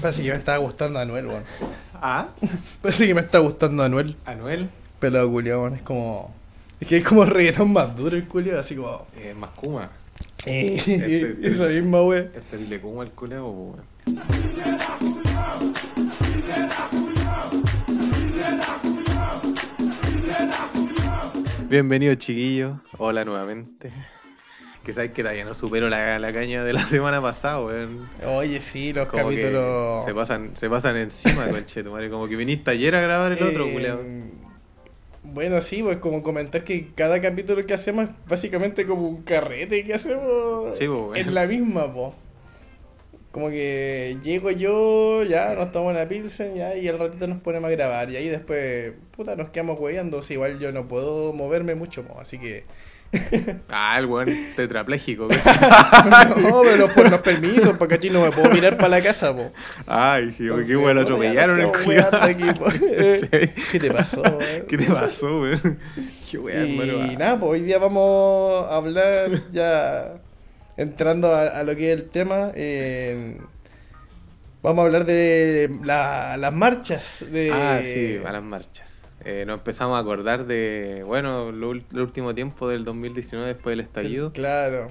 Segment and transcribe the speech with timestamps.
[0.00, 1.42] Parece que me estaba gustando Anuel, weón.
[1.94, 2.28] ¿Ah?
[2.80, 4.16] Parece que me está gustando Anuel.
[4.24, 4.68] Anuel.
[4.98, 5.74] Pelado culiao, weón.
[5.74, 6.34] Es como.
[6.80, 9.06] Es que es como reggaetón más duro el culiao, así como.
[9.16, 9.90] Eh, más Kuma.
[10.46, 12.30] Eh, Este- esa misma weón.
[12.34, 13.80] Este dile Kuma el culeo, weón.
[21.68, 23.92] Bienvenidos chiquillos, hola nuevamente.
[24.90, 28.08] Que sabes que todavía no supero la, la caña de la semana pasada, weón.
[28.26, 30.04] Oye, sí, los Como capítulos.
[30.04, 32.10] se pasan, se pasan encima, conche tu madre.
[32.10, 34.00] Como que viniste ayer a grabar el otro, Eh, culiao.
[35.22, 39.84] Bueno, sí, pues como comentar que cada capítulo que hacemos es básicamente como un carrete
[39.84, 41.16] que hacemos Sí, pues, bueno.
[41.16, 42.12] en la misma, po.
[43.30, 47.68] Como que llego yo, ya nos tomamos una pilsen, ya, y al ratito nos ponemos
[47.68, 48.10] a grabar.
[48.10, 50.20] Y ahí después, puta, nos quedamos hueveando.
[50.20, 52.64] Si igual yo no puedo moverme mucho, po, así que.
[53.70, 55.26] Ah, el weón tetrapléjico.
[56.40, 59.50] no, pero por los permisos, porque aquí no me puedo mirar para la casa, po.
[59.86, 61.70] Ay, qué Entonces, qué weón lo atropellaron el.
[62.92, 64.66] Eh, ¿Qué te pasó, weón?
[64.68, 65.78] ¿Qué te pasó, weón?
[66.30, 67.18] Qué weón, Y hermano.
[67.18, 70.20] nada, pues hoy día vamos a hablar ya
[70.76, 72.52] entrando a, a lo que es el tema.
[72.54, 73.38] eh,
[74.62, 77.24] vamos a hablar de la- las marchas.
[77.30, 78.99] De, Ah, sí, a las marchas.
[79.24, 83.80] Eh, nos empezamos a acordar de, bueno, lo el último tiempo del 2019 después del
[83.80, 84.32] estallido.
[84.32, 84.90] Claro,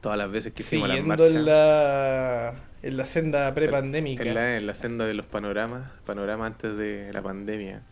[0.00, 1.36] Todas las veces que hicimos las siguiendo marchas.
[1.38, 4.22] en la, en la senda prepandémica.
[4.22, 7.82] En la, en la senda de los panoramas, panoramas antes de la pandemia.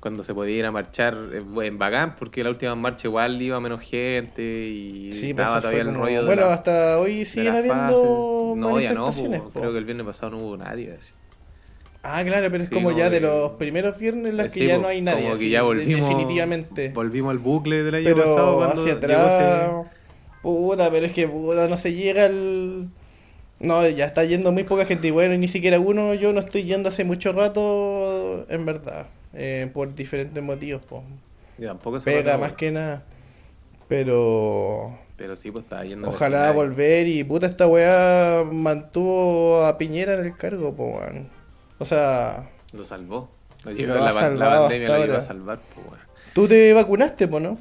[0.00, 3.58] Cuando se podía ir a marchar eh, en bacán, porque la última marcha igual iba
[3.60, 6.98] menos gente y Sí, pues estaba eso todavía el como- rollo de Bueno, la- hasta
[6.98, 8.56] hoy siguen las habiendo fases.
[8.60, 9.50] No, ya no, po.
[9.50, 9.60] po.
[9.60, 10.92] creo que el viernes pasado no hubo nadie.
[10.98, 11.12] así.
[12.06, 14.52] Ah, claro, pero es Sí, como como ya de que- los primeros viernes en los
[14.52, 15.24] que Sí, ya no hay nadie.
[15.24, 16.00] Como que ya volvimos.
[16.08, 16.90] Definitivamente.
[16.90, 18.56] Volvimos al bucle del año Pero pasado.
[18.56, 19.82] cuando hacia atrás.
[19.86, 19.90] ese-
[20.42, 22.88] Puta, pero es que puta, no se llega al.
[23.60, 25.08] No, ya está yendo muy poca gente.
[25.08, 29.06] Y bueno, ni siquiera uno, yo no estoy yendo hace mucho rato, en verdad.
[29.32, 31.02] eh, por diferentes motivos, pues.
[31.58, 33.02] Y tampoco se Pega más que nada.
[33.88, 34.96] Pero.
[35.16, 36.08] Pero sí, pues estaba yendo.
[36.08, 41.22] Ojalá volver y puta, esta weá mantuvo a Piñera en el cargo, pues.
[41.84, 43.30] O sea, Lo salvó.
[43.66, 46.00] Lo Lo llegó, ha la, pandemia lo llegó a salvar, pues,
[46.32, 47.58] tú te vacunaste, pues, ¿no?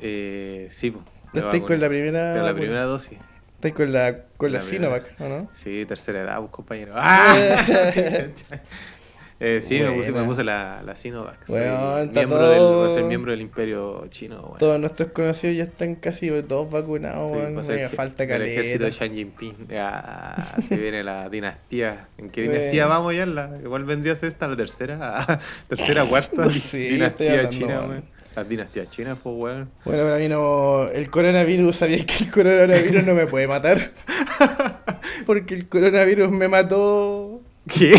[0.00, 1.04] Eh, sí, pues.
[1.32, 2.32] Me estáis con la primera.
[2.32, 3.16] Pero la primera dosis.
[3.54, 4.64] Estáis con la, con la, La.
[4.64, 5.48] Sinovac, ¿o no?
[5.52, 6.94] Sí, tercera edad, pues, compañero.
[6.96, 7.36] ¡Ah!
[9.40, 10.26] Eh, sí, me puse, me Buena.
[10.28, 11.44] puse la, la Sinovac.
[11.46, 14.58] Soy Weón, está miembro todo- del, voy a ser miembro del imperio chino, weón.
[14.58, 18.90] Todos nuestros conocidos ya están casi todos vacunados, Sí, ser Me falta del ejército de
[18.90, 19.06] caleta.
[19.06, 19.68] Xi Jinping.
[19.68, 22.06] Ya, se viene la dinastía.
[22.16, 22.58] ¿En qué Bueno.
[22.58, 23.26] dinastía vamos ya?
[23.26, 28.04] La, igual vendría a ser esta la tercera, tercera, cuarta estoy dinastía hablando, china, weón.
[28.36, 29.70] Las dinastías chinas, pues, weón.
[29.84, 30.88] Bueno, para mí no.
[30.88, 33.78] El coronavirus, ¿sabías que el coronavirus no me puede matar?
[35.26, 37.40] Porque el coronavirus me mató.
[37.68, 37.92] ¿Qué?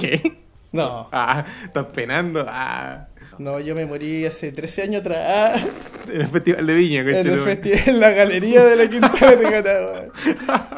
[0.00, 0.37] ¿Qué?
[0.78, 2.44] No, Ah, estás penando.
[2.48, 3.08] Ah,
[3.38, 5.18] no, yo me morí hace 13 años atrás.
[5.26, 5.66] Ah,
[6.12, 10.08] en el festival de Viña, en el festival, en la galería de la Quinta Vergara.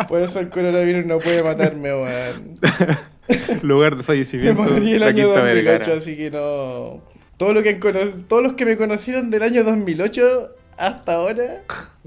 [0.09, 2.59] Por eso el coronavirus no puede matarme, weón.
[3.62, 4.62] Lugar de Me fallecimiento.
[4.62, 5.94] morí el año Quinta 2008, Vergara.
[5.97, 7.03] así que no.
[7.37, 11.62] Todo lo que han cono- todos los que me conocieron del año 2008 hasta ahora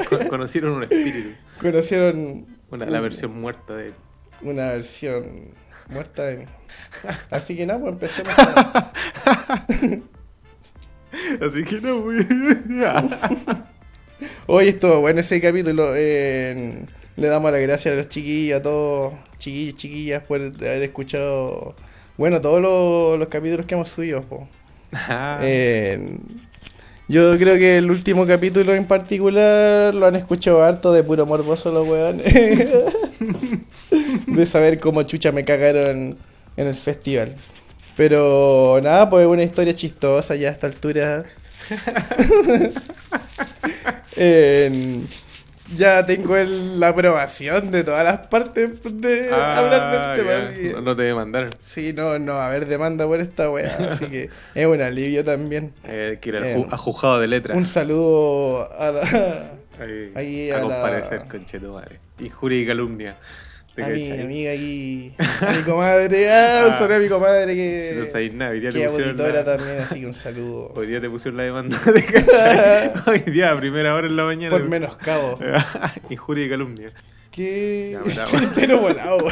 [0.10, 1.30] Con- Conocieron un espíritu.
[1.62, 3.94] conocieron Una, la versión muerta de él.
[4.42, 5.52] una versión
[5.90, 6.46] muerta de mí.
[7.32, 8.34] Así que nada, pues empecemos.
[11.42, 12.26] Así que no, güey.
[14.48, 15.94] Hoy estuvo bueno ese capítulo.
[15.96, 16.86] eh,
[17.16, 21.76] le damos las gracias a los chiquillos, a todos, chiquillos, chiquillas, por haber escuchado,
[22.18, 24.26] bueno, todos los, los capítulos que hemos subido.
[24.92, 26.18] Ah, Eh,
[27.08, 31.72] yo creo que el último capítulo en particular lo han escuchado harto de puro morboso
[31.72, 32.34] los weones.
[34.26, 36.18] de saber cómo chucha me cagaron
[36.58, 37.36] en el festival.
[37.96, 41.24] Pero nada, pues es una historia chistosa ya a esta altura.
[44.16, 45.08] En-
[45.76, 50.50] ya tengo el- la aprobación de todas las partes de ah, hablar del tema.
[50.56, 51.50] que- No, no te mandaron.
[51.64, 55.74] Sí, no, no, a haber demanda por esta weá, así que es un alivio también.
[55.86, 57.58] Eh, que ir al Eh, a juzgado de letras.
[57.58, 59.02] Un saludo a la,
[59.80, 62.00] Ahí, ahí a, a la- comparecer, conchetumare.
[62.20, 63.16] Injuria y calumnia.
[63.76, 66.78] ¿Te a mi amiga aquí, a mi comadre, ah, un Ah.
[66.78, 67.54] saludo a mi comadre
[67.90, 70.14] Si no que, sabéis nada, hoy día que te pusieron la- también, así que un
[70.14, 70.72] saludo.
[70.76, 72.92] Hoy día te pusieron la demanda de cachai.
[73.08, 74.50] Hoy día a primera hora en la mañana.
[74.52, 75.40] Por menoscabo.
[76.10, 76.92] Injuria y calumnia.
[77.32, 78.38] Que bravo.
[78.38, 79.28] entero volado.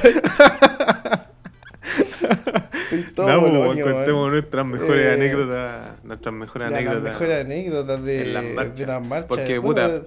[2.73, 6.03] Estoy todo No, bolonio, contemos nuestras mejores Eh, anécdotas.
[6.03, 7.03] Nuestras mejores anécdotas.
[7.03, 8.75] Las mejores anécdotas de, en las marchas.
[8.79, 9.27] de las marchas.
[9.27, 10.01] Porque, puta,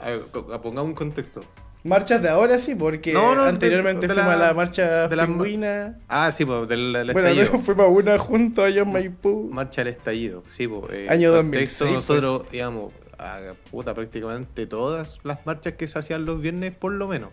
[0.63, 1.41] pongamos un contexto.
[1.85, 5.07] Marchas de ahora sí, porque No, no, de- anteriormente de fuimos la- a la marcha
[5.07, 5.99] de la- pingüina.
[6.09, 7.51] Ah, sí, pues del, del Bueno, estallido.
[7.53, 9.51] luego fuimos a una junto allá en Maipú.
[9.53, 10.91] Marcha al estallido, sí, pues.
[10.99, 13.39] eh, Año en contexto, 2006 fue Nosotros íbamos a
[13.71, 17.31] puta prácticamente todas las marchas que se hacían los viernes, por lo menos.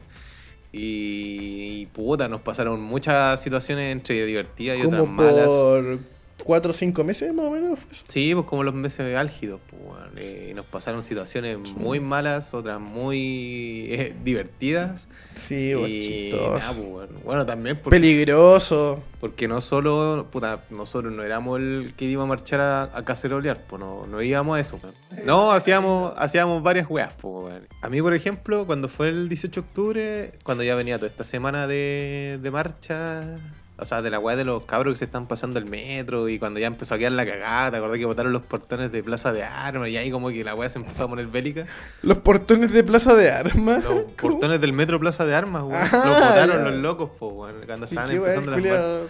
[0.74, 5.46] Y, y, puta, nos pasaron muchas situaciones entre divertidas y otras malas.
[5.46, 5.98] por
[6.44, 8.04] cuatro o cinco meses más o menos fue eso.
[8.08, 10.12] Sí, pues como los meses álgidos, pues, weón.
[10.18, 15.08] Eh, nos pasaron situaciones muy malas, otras muy eh, divertidas.
[15.36, 17.10] Sí, pues, y nada, pues, weón.
[17.24, 19.02] bueno, también porque, Peligroso.
[19.20, 23.66] porque no solo, puta, nosotros no éramos el que iba a marchar a, a cacerolear,
[23.68, 24.80] pues no, no íbamos a eso.
[24.82, 24.96] weón.
[25.26, 27.62] No, hacíamos, hacíamos varias weas, pues.
[27.82, 31.24] A mí, por ejemplo, cuando fue el 18 de octubre, cuando ya venía toda esta
[31.24, 33.38] semana de, de marcha,
[33.82, 36.38] o sea, de la weá de los cabros que se están pasando el metro y
[36.40, 39.34] cuando ya empezó a quedar la cagada, ¿te acordás que botaron los portones de Plaza
[39.34, 41.66] de Armas y ahí como que la weá se empezó a poner bélica?
[42.04, 43.84] Los portones de Plaza de Armas.
[43.84, 44.32] Los ¿Cómo?
[44.38, 45.76] portones del metro Plaza de Armas, weón.
[45.76, 46.70] Ah, los botaron ya.
[46.70, 49.08] los locos, po, weón, cuando Sí, estaban empezando las ¿no,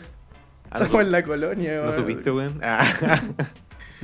[0.74, 1.96] Estamos en la colonia, ¿No weón.
[1.96, 2.60] supiste, weón?
[2.64, 2.86] Ah.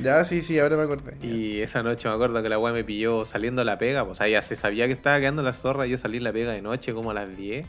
[0.00, 1.16] Ya, sí, sí, ahora me acordé.
[1.26, 4.04] Y esa noche me acuerdo que la weá me pilló saliendo a la pega.
[4.04, 5.86] pues, O sea, ya se sabía que estaba quedando la zorra.
[5.88, 7.66] Yo salí en la pega de noche como a las 10.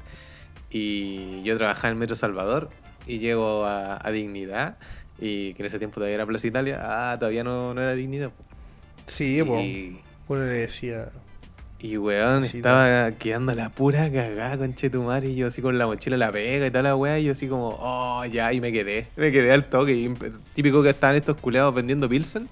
[0.70, 2.70] Y yo trabajaba en Metro Salvador.
[3.10, 4.78] Y llego a, a Dignidad.
[5.20, 6.80] Y que en ese tiempo todavía era Plaza Italia.
[6.82, 8.30] Ah, todavía no, no era Dignidad.
[8.30, 8.44] po.
[9.06, 9.66] Sí, pues.
[9.66, 11.10] y, Uno le decía.
[11.80, 15.28] y weón, Sí, estaba quedando la pura cagada con Chetumare.
[15.30, 17.20] Y yo así con la mochila la pega y toda la weá.
[17.20, 18.54] Y yo así como, oh, ya.
[18.54, 19.08] Y me quedé.
[19.18, 19.94] Me quedé al toque.
[19.94, 22.48] Y empe- típico que estaban estos culeados vendiendo Pilsen.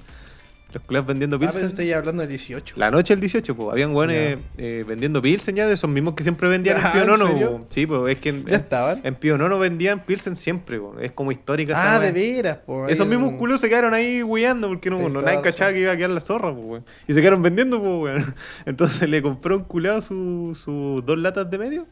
[0.90, 1.56] Los vendiendo Ah, Pilsen.
[1.58, 2.76] pero estoy hablando del 18.
[2.78, 6.24] La noche del 18, pues, habían weones eh, vendiendo Pilsen ya de esos mismos que
[6.24, 7.28] siempre vendían Ah, en Pío ¿en Nono.
[7.60, 7.66] po.
[7.70, 9.02] Sí, pues es que en, Ya estaban.
[9.04, 10.96] en Pío Nono vendían Pilsen siempre, po.
[11.00, 12.92] es como histórica Ah, de veras, pues.
[12.92, 15.92] Esos mismos culos se quedaron ahí weyando porque no, Sí, no nadie cachaba que iba
[15.92, 16.84] a quedar la zorra, pues.
[17.08, 18.36] Y se quedaron vendiendo, pues, weón.
[18.66, 21.88] Entonces le compró un culado sus su dos latas de medio.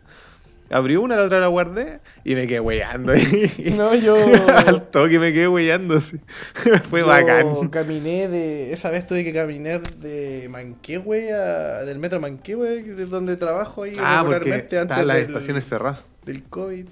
[0.70, 3.74] Abrí una, la otra la guardé y me quedé weyando ahí.
[3.78, 4.16] No, yo.
[4.68, 6.20] Al toque me quedé weyando, sí.
[6.90, 7.68] Fue yo bacán.
[7.70, 8.74] caminé de.
[8.74, 11.84] Esa vez tuve que caminar de Manquehue a.
[11.86, 16.00] del metro Manquehue, donde trabajo ahí Ah, porque regularmente antes estaban las del, estaciones cerradas.
[16.26, 16.86] del COVID.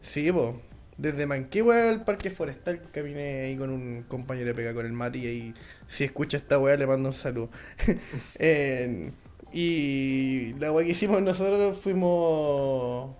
[0.00, 0.60] Sí, po.
[0.96, 5.26] Desde Manquehue al Parque Forestal caminé ahí con un compañero de pega, con el Mati.
[5.26, 5.54] Y
[5.86, 7.50] si escucha esta weá, le mando un saludo.
[8.38, 9.12] En-
[9.52, 13.10] y la weá que hicimos nosotros fuimos.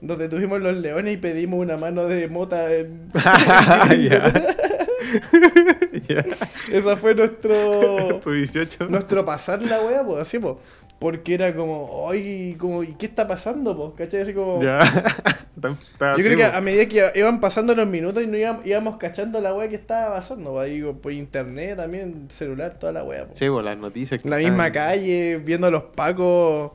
[0.00, 3.10] Donde tuvimos los leones y pedimos una mano de mota en.
[6.72, 8.20] Esa fue nuestro.
[8.22, 8.88] Tu 18.
[8.88, 10.56] nuestro pasar la wea, pues así, pues.
[10.98, 13.90] Porque era como, ay, como, ¿y qué está pasando, pues?
[13.96, 14.22] ¿Cachai?
[14.22, 14.62] Así como.
[14.62, 14.80] Ya.
[15.56, 16.56] Yo creo que po.
[16.56, 19.74] a medida que iban pasando los minutos y no íbamos, íbamos cachando la wea que
[19.74, 23.38] estaba pasando, pues, ahí por internet también, celular, toda la wea, pues.
[23.38, 24.22] Sí, po, las noticias.
[24.22, 26.72] que En la misma calle, viendo a los pacos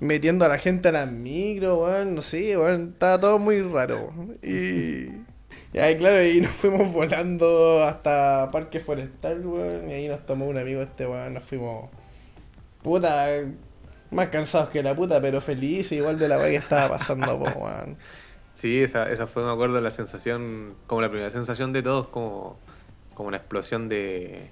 [0.00, 4.10] metiendo a la gente a las micro, weón, no sé, weón, estaba todo muy raro.
[4.42, 5.08] Y,
[5.72, 10.46] y ahí, claro, y nos fuimos volando hasta Parque Forestal, weón, y ahí nos tomó
[10.46, 11.90] un amigo este, weón, nos fuimos,
[12.88, 13.26] puta,
[14.10, 17.44] más cansados que la puta, pero felices igual de la weá que estaba pasando, po,
[17.64, 17.96] weón.
[18.54, 22.58] Sí, esa, esa fue, me acuerdo, la sensación, como la primera sensación de todos, como,
[23.14, 24.50] como una explosión de.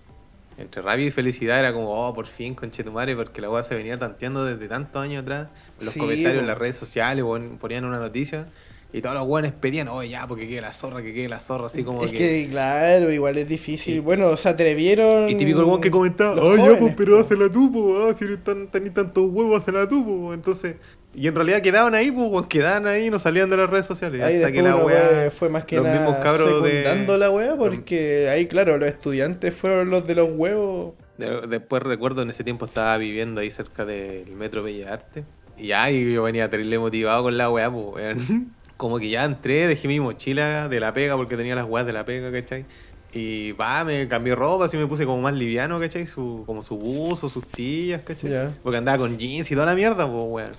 [0.58, 3.98] Entre rabia y felicidad, era como, oh, por fin, conchetumare, porque la weá se venía
[3.98, 5.50] tanteando desde tantos años atrás.
[5.80, 7.24] Los Sí, comentarios, en las redes sociales,
[7.60, 8.46] ponían una noticia.
[8.92, 11.66] Y todos los weones pedían, oh, ya, porque quede la zorra, que quede la zorra,
[11.66, 12.48] así como es que...
[12.50, 14.00] claro, igual es difícil.
[14.00, 15.28] Bueno, se atrevieron.
[15.28, 18.14] Y típico el weón que comentaba, los oh, ya, pues, pero hazla tú, po, ah,
[18.18, 20.32] si eres tan, tenés tantos huevos, hazla tú, po.
[20.32, 20.76] Entonces,
[21.14, 24.22] y en realidad quedaban ahí, pues, quedaban ahí, no salían de las redes sociales.
[24.22, 27.56] Ahí hasta que la weá, fue más que los nada mismos cabros de- la weá,
[27.56, 30.94] porque ahí, claro, los estudiantes fueron los de los huevos.
[31.18, 35.24] De- Después recuerdo en ese tiempo estaba viviendo ahí cerca del Metro Bellas Artes.
[35.58, 38.54] Y ya, y yo venía terrible motivado con la weá, pues, weón.
[38.76, 41.92] Como que ya entré, dejé mi mochila de la pega porque tenía las weas de
[41.92, 42.66] la pega, ¿cachai?
[43.12, 46.06] Y va, me cambié ropa, así me puse como más liviano, ¿cachai?
[46.06, 48.50] Su, como su buzo, sus tillas, ¿cachai?
[48.62, 50.50] Porque andaba con jeans y toda la mierda, pues, weón.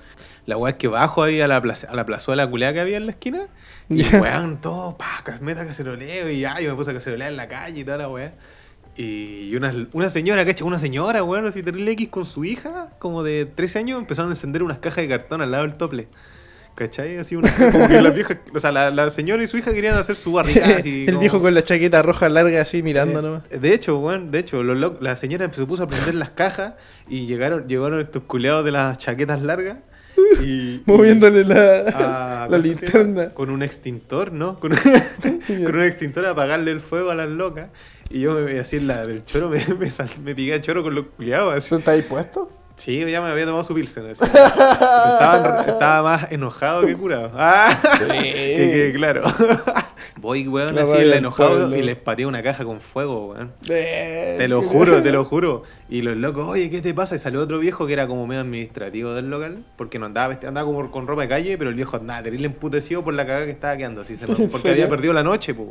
[0.48, 2.98] La weá es que bajo ahí a la, plaza, a la plazuela culeada que había
[2.98, 3.48] en la esquina.
[3.90, 4.20] Y Ya.
[4.22, 6.32] weón, todo, pa, meta caceroleo.
[6.32, 8.34] Y ya, yo me puse a cacerolear en la calle y toda la weá.
[8.96, 10.66] Y una, una señora, ¿cachai?
[10.66, 14.34] Una señora, weón, así terrible X con su hija, como de 13 años, empezaron a
[14.34, 16.08] encender unas cajas de cartón al lado del tople.
[16.78, 17.18] ¿Cachai?
[17.18, 19.96] Así una, como que la vieja, o sea, la, la señora y su hija querían
[19.98, 20.76] hacer su barricada.
[20.78, 23.44] así el como- viejo con la chaqueta roja larga así mirando eh, nomás.
[23.50, 26.76] De hecho, weón, de hecho, los la señora se puso a prender las cajas
[27.10, 29.80] y llegaron, llegaron estos culeados de las chaquetas largas
[30.44, 33.30] y, Moviéndole la, a- la linterna.
[33.34, 34.60] Con un extintor, ¿no?
[34.60, 37.70] Con, con un extintor a apagarle el fuego a las locas.
[38.12, 40.84] Y yo me así en la del choro, me, me, sal- me piqué a choro
[40.84, 41.56] con los culiados.
[41.56, 41.70] Así.
[41.70, 42.52] ¿Tú estás ahí puesto?
[42.78, 44.06] Sí, ya me había tomado su pilsen.
[44.08, 47.32] estaba, estaba más enojado que curado.
[47.36, 47.70] Ah,
[48.00, 49.24] que quede claro.
[50.20, 51.76] Voy, weón, La así el enojado pueblo.
[51.78, 53.52] y les pateo una caja con fuego, weón.
[53.70, 55.64] Eh, Te lo juro, te lo juro.
[55.90, 57.16] Y los locos, oye, ¿qué te pasa?
[57.16, 60.66] Y salió otro viejo que era como medio administrativo del local, porque no andaba andaba
[60.66, 63.52] como con ropa de calle, pero el viejo andaba terrible emputecido por la cagada que
[63.52, 64.02] estaba quedando.
[64.02, 65.70] Así, se lo- ¿En porque había perdido la noche, pues.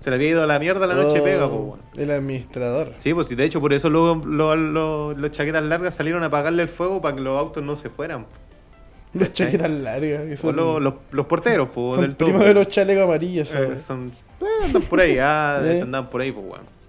[0.00, 1.80] Se le había ido a la mierda la noche Oh, pega, pues, weón.
[1.96, 2.94] El administrador.
[2.98, 6.62] Sí, pues sí, de hecho por eso luego los, los chaquetas largas salieron a apagarle
[6.62, 8.24] el fuego para que los autos no se fueran.
[9.12, 10.22] Los chaquetas largas.
[10.26, 12.38] Que O son, los, los, los porteros, pues, del todo.
[12.38, 13.52] de los chalecos amarillos.
[13.54, 14.10] Eh, son.
[14.40, 15.80] eh, andan por ahí, ah, Eh.
[15.82, 16.79] andan por ahí, pues, weón.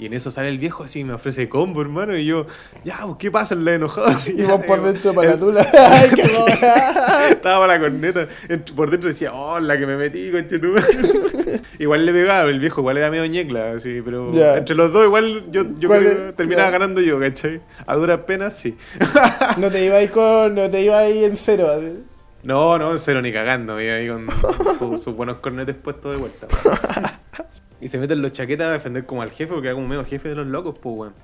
[0.00, 2.46] Y en eso sale el viejo así, me ofrece combo, hermano, y yo,
[2.86, 3.54] ya, pues, ¿qué pasa?
[3.54, 4.34] Le enojado así.
[4.34, 5.66] Y vos por dentro para la tula.
[5.78, 7.28] ¡Ay, qué joda!
[7.28, 8.26] Estaba para la corneta.
[8.74, 10.76] Por dentro decía, oh, la que me metí, conchetum.
[11.78, 15.44] igual le pegaba, el viejo igual era medio ñecla, así, pero entre los dos igual
[15.50, 17.60] yo, yo ¿Cuál creo terminaba ganando yo, ¿cachai?
[17.86, 18.78] A duras penas, sí.
[19.58, 20.54] No te ibas con.
[20.54, 21.68] No te ahí en cero.
[21.76, 22.02] así.
[22.42, 24.26] No, no, cero ni cagando, iba ahí con
[24.78, 26.46] su- sus buenos cornetes puestos de vuelta.
[27.80, 30.28] Y se meten los chaquetas a defender como al jefe, porque era como medio jefe
[30.28, 31.14] de los locos, pues, weón.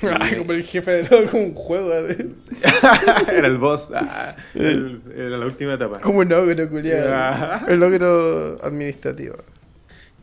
[0.38, 1.90] Como el jefe de como un juego.
[1.92, 2.16] así.
[3.32, 6.00] era el boss, ah, el- era la última etapa.
[6.00, 7.08] Como un ogro, culiado.
[7.08, 7.64] Ya.
[7.68, 9.36] El ogro administrativo.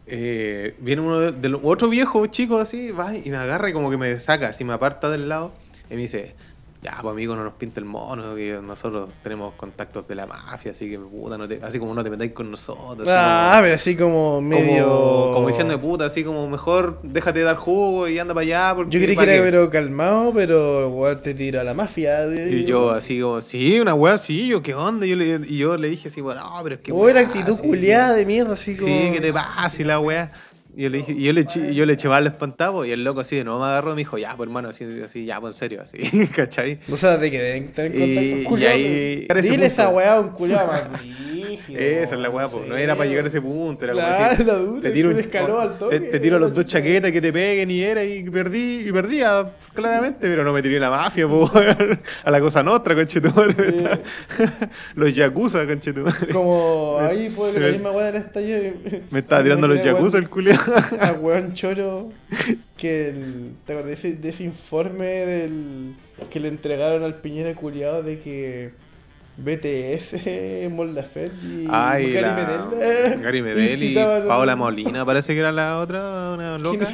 [0.05, 3.89] Eh, viene uno de, de otro viejo chico así, va y me agarra y como
[3.89, 5.53] que me saca, así me aparta del lado
[5.89, 6.36] y me dice,
[6.83, 10.71] ya pues amigo no nos pinta el mono, que nosotros tenemos contactos de la mafia,
[10.71, 13.07] así que puta, no te- así como no te metáis con nosotros.
[13.09, 14.83] Ah, pero así como medio.
[14.87, 18.73] como, como diciendo de puta, así como mejor déjate dar jugo y anda para allá.
[18.75, 19.41] Porque Yo creí que ¿pa' era qué?".
[19.41, 22.27] pero calmado, pero igual te tira a la mafia.
[22.27, 25.77] Y yo así como, sí, una weá, sí, yo qué onda, yo le, y yo
[25.77, 26.91] le dije así, bueno, no, pero es que...
[26.91, 28.87] O era actitud culiada de mierda, así como.
[28.87, 30.31] Sí, que te pasa y la weá.
[30.75, 33.03] Y yo le dije, y yo le y yo le eché mal espantado y el
[33.03, 35.39] loco así de nuevo me agarró y me dijo, ya, pues hermano, así, así, ya,
[35.39, 35.97] pues en serio, así,
[36.35, 36.79] ¿cachai?
[36.91, 38.75] O sea, de que deben tener Y- contacto y culiado.
[38.75, 40.81] ahí- pero- ese Dile esa weá a un culiado más
[41.70, 44.29] Esa es la weá, pues, no era para llegar a ese punto, era como Claro,
[44.32, 47.12] decir, la dura, te tiro, un escaló al toque, te, te tiro los dos chaquetas
[47.12, 50.89] que te peguen y era y perdí, y perdía, claramente, pero no me tiré la
[50.89, 54.00] mafia, weón, a la cosa nostra, conchetumare,
[54.96, 56.27] los yakuza, conchetumare.
[56.32, 58.74] Como ahí fue la misma weá del estallido.
[59.12, 60.74] Me estaba tirando los yakuza el culiado.
[61.00, 62.12] A weón choro
[62.77, 65.96] que el, ¿te acuerdas de ese, de ese informe del
[66.29, 68.72] que le entregaron al Piñera culiado de que
[69.37, 70.15] BTS,
[70.71, 72.35] Mon Laferte y Ay, Gary la...
[72.69, 73.95] Medel Gary Medel y
[74.27, 76.87] Paola Molina, parece que era la otra, una ¿Quién loca.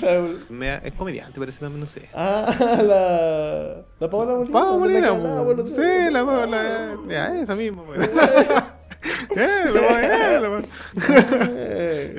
[0.50, 2.04] Me- es comediante, parece también, no sé.
[2.14, 2.54] Ah,
[2.84, 3.84] la.
[4.00, 4.54] La Paola Molina.
[4.54, 5.52] Paola la Molina, po.
[5.52, 7.84] otro sí, la Paola, ya, esa misma.
[7.84, 7.94] po.
[7.96, 10.68] Eh, la Paola, eh, la Paola.
[11.56, 12.14] Eh,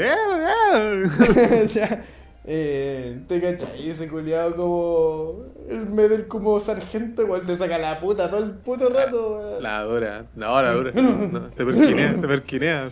[2.45, 5.45] Eh, te cachai, ese culiado como.
[5.69, 9.63] El Medel como sargento, igual te saca la puta todo el puto rato, weón.
[9.63, 10.93] La dura, no, la dura.
[10.95, 12.91] No, te perquinea, te perquinea.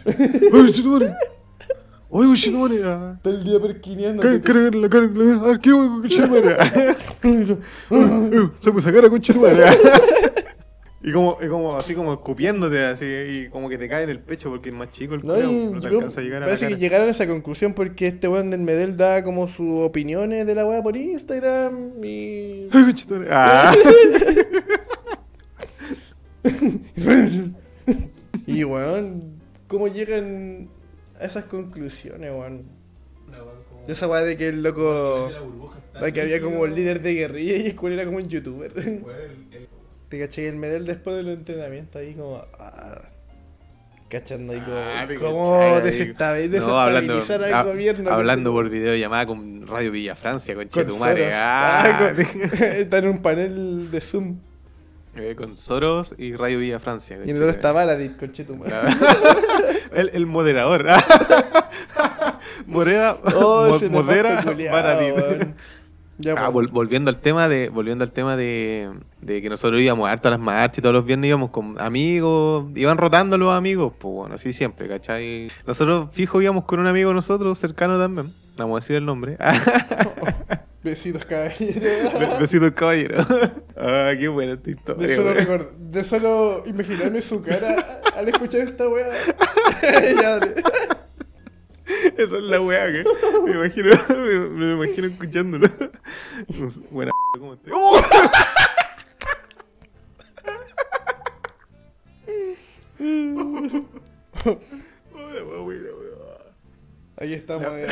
[2.11, 2.83] Oye, chitumare.
[2.85, 3.19] ah.
[3.23, 4.23] Todo el día perquineando.
[4.23, 6.57] Ca- Carga la cara, la arquivo con chitumare.
[8.61, 9.65] Se me sacara con chitumare.
[11.01, 14.19] Y como, y como así como escupiéndote así y como que te cae en el
[14.19, 16.39] pecho porque es más chico el No, culo, y no te yo- alcanza a llegar
[16.39, 19.47] a la parece que llegaron a esa conclusión porque este weón del Medel da como
[19.47, 22.69] sus opiniones de la weá por Instagram y.
[22.73, 22.95] Ay.
[23.31, 23.73] Ah.
[28.47, 29.33] y weón,
[29.67, 30.69] ¿cómo llegan
[31.21, 32.63] a esas conclusiones, weón?
[33.87, 35.31] De esa weá de que el loco.
[35.95, 38.73] La que había como el líder de guerrilla y el cual era como un youtuber.
[40.09, 42.43] Te caché el Medel después del entrenamiento ahí como.
[42.59, 43.01] Ah,
[44.09, 44.77] cachando ahí como.
[44.77, 48.11] Ah, ¿Cómo cachai, desestabilizar, No, hablando, ah, al gobierno?
[48.11, 51.31] hablando por videollamada con Radio Villa Francia, con Chetumare.
[51.35, 54.39] Ah, Ah, con- está en un panel de Zoom.
[55.17, 57.19] Eh, con Soros y Radio Villa Francia.
[57.25, 58.73] Y el otro está Baladit, con Chetumare.
[59.93, 60.87] el, el moderador.
[62.67, 65.55] Moreda, Oh, mo- modera weón.
[66.21, 66.67] Ya, Ah, pues.
[66.67, 70.33] vol- volviendo al tema de volviendo al tema de, de que nosotros íbamos harto a
[70.33, 74.35] las marchas y todos los viernes íbamos con amigos, iban rotando los amigos, pues bueno,
[74.35, 75.49] así siempre, ¿cachai?
[75.67, 79.37] Nosotros fijo íbamos con un amigo nosotros cercano también, vamos a decir el nombre.
[80.83, 81.81] Besitos, caballero.
[81.81, 83.25] Be- Besitos caballero.
[83.77, 85.07] ah, qué buena esta historia.
[85.07, 89.07] De solo, record- de solo imaginarme su cara al escuchar esta weá.
[92.19, 93.03] Esa es la weá que
[93.47, 95.69] me imagino, me, me imagino escuchándolo.
[96.91, 97.73] Buena ¿cómo estás?
[105.95, 106.39] Weá.
[107.21, 107.67] Ahí estamos.
[107.73, 107.89] eh.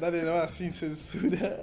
[0.00, 1.56] Dale nomás, sin censura.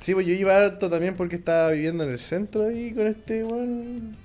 [0.00, 3.44] Sí, pues yo iba harto también porque estaba viviendo en el centro ahí con este
[3.44, 4.16] weón.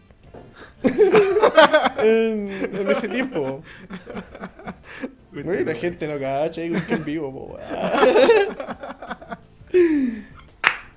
[2.00, 3.62] en, en ese tiempo.
[5.32, 7.62] Güey, la gente no cacha ahí con que en vivo, po, weón.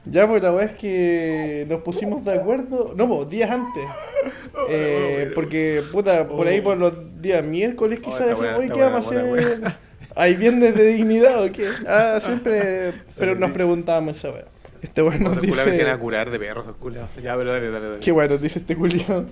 [0.06, 2.94] Ya, pues la weá es que nos pusimos de acuerdo.
[2.96, 3.84] No, pues días antes.
[4.70, 8.80] Eh, porque, puta, por ahí por los días miércoles Oh, quizás está decimos, oye, ¿qué
[8.80, 9.74] vamos a hacer?
[10.16, 11.68] ¿Hay viernes de dignidad o qué?
[11.86, 12.94] Ah, siempre.
[13.18, 14.44] Pero nos preguntábamos esa weá.
[14.80, 15.98] Este weón nos culiados vienen a dice.
[16.00, 17.10] curar de perros, culiados.
[17.22, 18.00] Ya, pero dale, dale, dale.
[18.00, 19.26] Qué bueno, dice este culiado.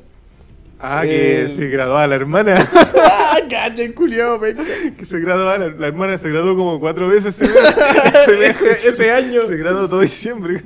[0.84, 2.54] Ah, que El- se graduaba la hermana.
[2.74, 4.64] ¡Ah, cacha el culiado, venga!
[4.98, 9.88] que se graduaba, la, la hermana se graduó como cuatro veces ese, año, Se graduó
[9.88, 10.60] todo diciembre.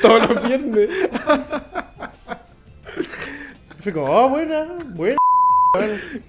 [0.00, 0.88] todos los viernes.
[3.80, 5.16] Fue como, oh, buena, buena.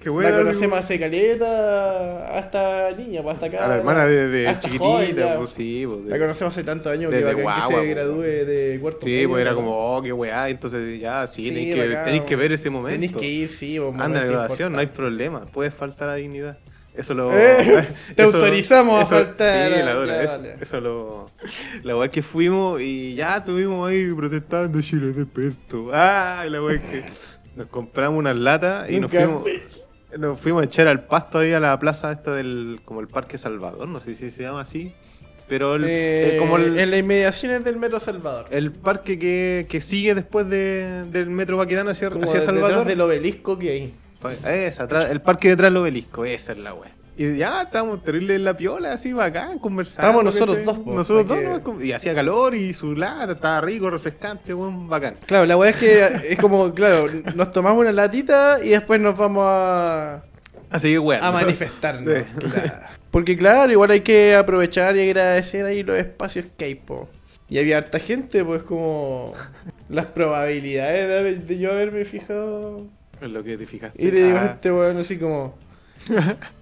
[0.00, 3.64] Qué la conocemos hace caleta hasta niña, pues hasta acá.
[3.64, 5.36] A la hermana de, de joven, chiquitita, ya.
[5.38, 6.06] pues sí, pues.
[6.06, 7.34] La conocemos hace tantos años que que se
[7.74, 7.88] pues.
[7.90, 12.20] gradúe de cuarto Sí, pues era como, oh, qué weá, entonces ya, sí, Sí, tenéis,
[12.22, 12.94] que, que ver ese momento.
[12.94, 16.58] Tenéis que ir, sí, un Anda graduación, no hay problema, puedes faltar a dignidad.
[16.94, 17.30] Eso lo.
[17.34, 20.56] Eh, te eso- autorizamos a faltar, Sí, ya, la dura, eso, dale.
[20.60, 21.26] eso lo.
[21.84, 25.90] La weá que fuimos y ya estuvimos ahí protestando, Chile desperto.
[25.92, 27.04] Ah, la weá que
[27.56, 29.42] nos compramos unas latas y nos fuimos.
[30.18, 32.80] Nos fuimos a echar al pasto ahí a la plaza esta del.
[32.84, 34.92] como el Parque Salvador, no sé si se llama así.
[35.48, 38.46] Pero el, Eh, el- como el, En las inmediaciones del Metro Salvador.
[38.50, 42.86] el parque que, que sigue después de, del metro Baquedano hacia, Como hacia detrás Salvador.
[42.86, 43.94] del obelisco que hay.
[44.46, 46.92] Esa, atrás- el parque detrás del obelisco, esa es la wea.
[47.22, 50.00] Y ya estábamos terribles en la piola, así bacán, conversando.
[50.08, 50.64] Estábamos nosotros ¿cachai?
[50.74, 51.84] dos, po, Nosotros dos, que- ¿no?
[51.84, 55.16] Y hacía calor y su lata estaba rico, refrescante, weón, bacán.
[55.26, 59.18] Claro, la weá es que es como, claro, nos tomamos una latita y después nos
[59.18, 60.22] vamos a,
[60.80, 61.22] que weón.
[61.22, 62.24] a manifestarnos.
[62.40, 62.46] Sí.
[62.48, 62.72] claro.
[63.10, 67.06] Porque claro, igual hay que aprovechar y agradecer ahí los espacios que hay, po.
[67.50, 69.34] Y había harta gente, pues como
[69.90, 72.86] las probabilidades de, yo haberme fijado.
[73.20, 74.02] Es lo que te fijaste.
[74.02, 75.54] Y le digo a Ah, este weón así como...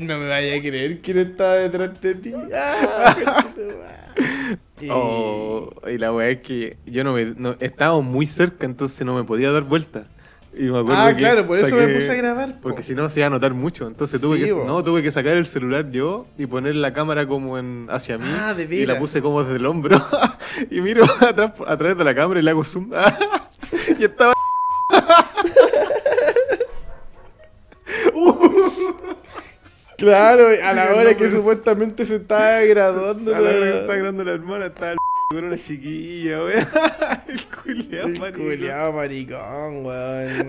[0.00, 2.32] No me vaya a creer quién está detrás de ti.
[2.54, 4.58] Ah, conchetumare.
[4.80, 4.88] y...
[4.90, 7.26] oh, y la wea es que yo no me.
[7.36, 10.06] No, estábamos muy cerca, entonces no me podía dar vuelta.
[10.52, 12.54] Y me acuerdo Ah, que claro, por eso me puse a grabar.
[12.54, 12.60] po.
[12.62, 13.86] Porque si no se iba a notar mucho.
[13.86, 14.52] Entonces tuve Sí, que.
[14.52, 14.64] bo.
[14.64, 18.24] No, tuve que sacar el celular yo y poner la cámara como en hacia mí.
[18.26, 20.04] Ah, de y la puse como desde el hombro.
[20.70, 22.90] y miro atrás, a través de la cámara y le hago zoom.
[23.98, 24.32] y estaba.
[30.00, 33.36] Claro, a la hora que supuestamente se estaba graduando.
[33.36, 34.98] A la hora que estaba grabando la hermana, estaba el
[35.30, 36.68] con una chiquilla, weón.
[37.28, 38.46] el culiao, El maricón.
[38.46, 40.48] culiao maricón, weón.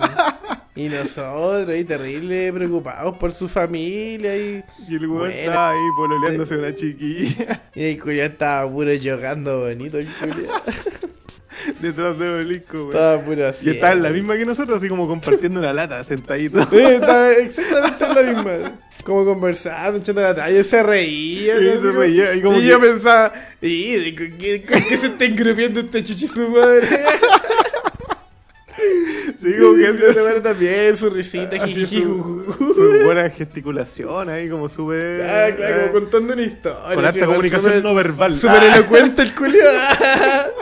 [0.73, 6.55] Y nosotros ahí terrible preocupados por su familia y, Y el weón estaba ahí pololeándose
[6.57, 10.61] una chiquilla y el culiao estaba puro jugando bonito el culiao.
[11.81, 12.91] detrás del obelisco, weón.
[12.95, 13.67] Estaba puro así.
[13.67, 16.63] Y estaba en la misma que nosotros, así como compartiendo una lata, sentadito.
[16.69, 18.51] Sí, estaba exactamente en la misma.
[19.03, 21.55] Como conversando, echando la talla, se reía.
[22.35, 26.27] Y como yo que- pensaba, ¿y con qué, con qué se está engrupiendo este chuchi
[26.27, 26.87] su madre?
[29.41, 35.21] Sí, como que bueno, también su risita, jiji, su, buena gesticulación ahí, como súper.
[35.23, 36.95] Ah, claro, como eh, contando una historia.
[36.95, 38.35] con alta comunicación no verbal.
[38.35, 39.61] Súper Ah, elocuente el culio.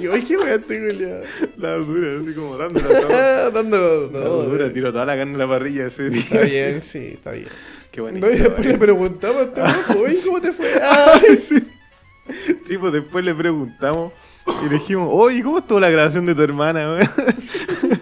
[0.00, 1.20] yo, ay, qué weá este culio.
[1.56, 3.50] La dura, así como dándole todo.
[3.50, 6.20] Dándolo La dura, tiró toda la carne en la parrilla ese día.
[6.22, 7.48] Está bien, sí, está bien.
[7.90, 10.70] Qué buena No, y después le preguntamos a este oye, ¿cómo te fue?
[10.82, 11.58] Ah, sí.
[12.66, 14.12] Sí, pues después le preguntamos
[14.46, 17.10] y le dijimos, oye, ¿cómo estuvo la grabación de tu hermana, weón?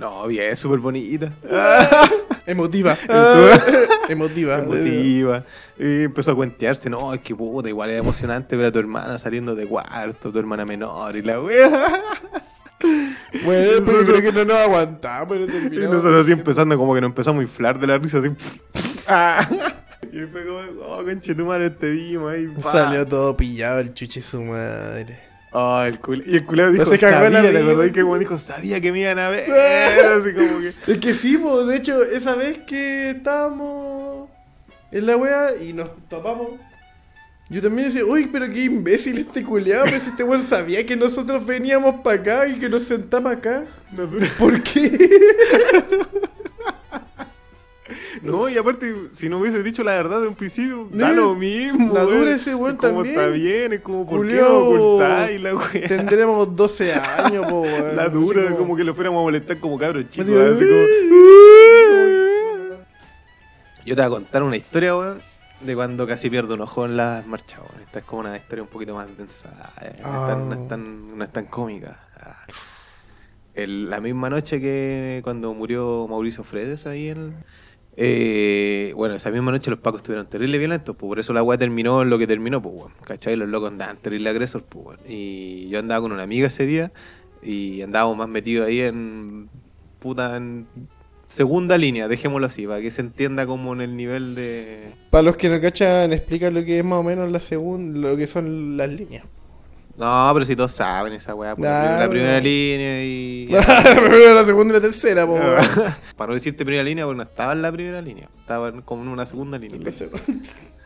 [0.00, 1.30] No, bien, súper bonita.
[2.46, 2.96] emotiva.
[4.08, 4.58] Emotiva.
[4.58, 5.44] Emotiva.
[5.78, 9.18] Y empezó a cuentearse, no, es que puta, igual es emocionante ver a tu hermana
[9.18, 12.02] saliendo de cuarto, tu hermana menor y la wea.
[13.44, 15.28] Bueno, pero creo que no nos aguantamos.
[15.28, 18.30] pero Y nosotros así empezando como que nos empezamos a inflar de la risa, así.
[19.06, 19.46] Ah.
[20.10, 22.48] Y fue como, oh, conche tu madre, te vimos ahí.
[22.48, 22.72] pa.
[22.72, 25.29] Salió todo pillado el chuche su madre.
[25.52, 27.72] Ah, el cul y el culero dijo, se cagó en la sabía, ¿te risa.
[27.72, 29.50] acordás que como dijo, sabía que me iban a ver?
[30.16, 30.72] así como que...
[30.86, 34.28] Es que sí, pues, de hecho, esa vez que estábamos
[34.92, 36.50] en la wea y nos topamos,
[37.48, 40.94] yo también decía, uy, pero qué imbécil este culeado, pero si este weón sabía que
[40.94, 43.64] nosotros veníamos para acá y que nos sentamos acá.
[43.92, 44.28] No, dura.
[44.38, 44.88] ¿Por qué?
[48.22, 51.94] No, y aparte, si no hubiese dicho la verdad de un principio, da lo mismo.
[51.94, 53.14] la dura ese weón Es como también.
[53.18, 55.88] está bien, es como, ¿por qué ocultáis la wea?
[55.88, 57.96] Tendremos 12 años, po, weón.
[57.96, 58.76] La dura, como- como...
[58.76, 60.28] que lo fuéramos a molestar como cabros chicos.
[60.30, 60.80] Así, como...
[63.86, 65.22] Yo te voy a contar una historia, weón,
[65.60, 67.60] de cuando casi pierdo un ojo en las marchas.
[67.60, 67.82] weón.
[67.84, 69.48] Esta es como una historia un poquito más densa.
[69.80, 71.98] eh, No, es tan, no es tan- no es tan cómica.
[72.20, 72.44] Ah.
[73.54, 77.34] El- la misma noche que cuando murió Mauricio Fredes ahí en...
[77.96, 81.58] eh, bueno, esa misma noche los pacos estuvieron terrible violentos, pues por eso la weá
[81.58, 82.92] terminó en lo que terminó, pues weón.
[83.04, 83.36] ¿Cachai?
[83.36, 85.00] Los locos andaban terrible agresor, pues weón.
[85.08, 86.92] Y yo andaba con una amiga ese día
[87.42, 89.48] y andábamos más metidos ahí en
[89.98, 90.66] puta en
[91.26, 94.90] segunda línea, dejémoslo así, para que se entienda como en el nivel de...
[95.10, 98.16] Para los que no cachan, explica lo que es más o menos la segunda, lo
[98.16, 99.24] que son las líneas.
[100.00, 103.46] No, pero si todos saben esa weá, pues, Nah, la, pero- primera línea y...
[103.50, 105.66] la primera, la segunda y la tercera, po, weón.
[106.16, 109.08] Para no decirte primera línea, porque no estaba en la primera línea, estaba como en
[109.08, 109.78] una segunda línea.
[109.84, 110.22] La segunda.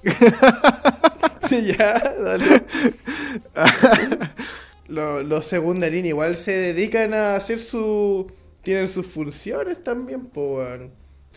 [1.49, 2.65] sí, ya, dale.
[4.89, 8.31] Los los segunda línea igual se dedican a hacer su.
[8.63, 10.91] Tienen sus funciones también, po, weón.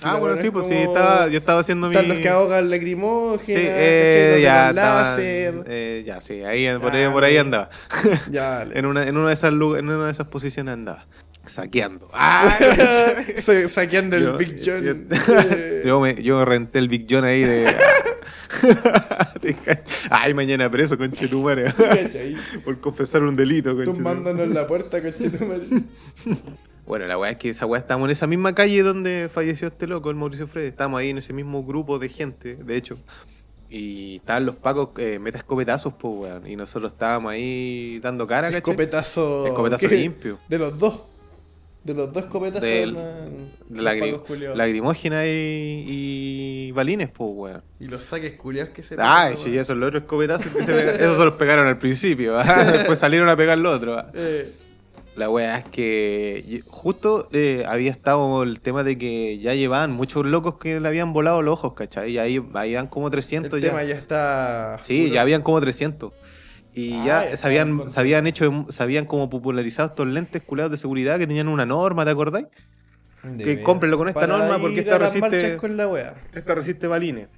[0.04, 1.96] Ah, bueno, sí, es pues sí, estaba, yo estaba haciendo mi...
[1.96, 5.64] Están los que ahogan lacrimógenas, Sí, eh, ya, estaban- láser.
[5.68, 7.70] eh, ya, sí, ahí, por, ahí, Ah, por ahí andaba.
[8.30, 8.78] Ya, dale.
[8.78, 11.06] En una, en una de esas en una de esas posiciones andaba.
[11.48, 12.10] Saqueando.
[12.14, 12.54] ¡Ah!
[13.38, 14.84] Sa- Saqueando el Big John.
[14.84, 14.96] yo-
[15.86, 17.66] Yo, me, yo renté el Big John ahí de.
[20.10, 21.74] Ay, mañana preso, conche tu madre.
[21.78, 22.36] ¿cachai?
[22.64, 25.64] Por confesar un delito, conche tu- Tumbándonos en la puerta, conchetumare.
[26.88, 29.88] Bueno, la weá es que esa weá estábamos en esa misma calle donde falleció este
[29.88, 30.70] loco, el Mauricio Freire.
[30.70, 32.98] Estábamos ahí en ese mismo grupo de gente, de hecho.
[33.70, 36.48] Y estaban los pacos eh, meta escopetazos, pues weón.
[36.48, 38.60] Y nosotros estábamos ahí dando cara, ¿cachai?
[38.60, 39.48] Escopetazo.
[39.48, 39.96] Escopetazo ¿qué?
[39.98, 40.40] limpio.
[40.48, 41.02] De los dos.
[41.84, 42.62] De los dos escopetazos.
[42.62, 42.94] Del-
[43.70, 44.58] De culiados.
[44.58, 47.62] lagrimógena y, y balines, pues weón.
[47.82, 50.90] Y los saques culiados que se pegan, sí, esos son los otros escopetazos que se.
[51.04, 52.44] Esos se los pegaron al principio, ¿va?
[52.72, 53.98] después salieron a pegar los otros.
[53.98, 54.12] ¿va?
[54.14, 54.54] Eh,
[55.18, 60.24] La weá es que justo eh, había estado el tema de que ya llevaban muchos
[60.26, 62.12] locos que le habían volado los ojos, ¿cachai?
[62.12, 63.70] Y ahí habían como 300 el ya.
[63.70, 64.78] tema ya está.
[64.84, 66.14] Sí, ya habían como 300.
[66.74, 67.94] Y Ah, ya ya se habían, entonces.
[67.94, 71.66] se habían hecho, se habían como popularizado estos lentes culados de seguridad que tenían una
[71.66, 72.46] norma, ¿te acordáis?
[73.24, 76.16] De que cómprenlo con esta Para norma porque esta resiste- con la.
[76.34, 77.30] Esta resiste balines.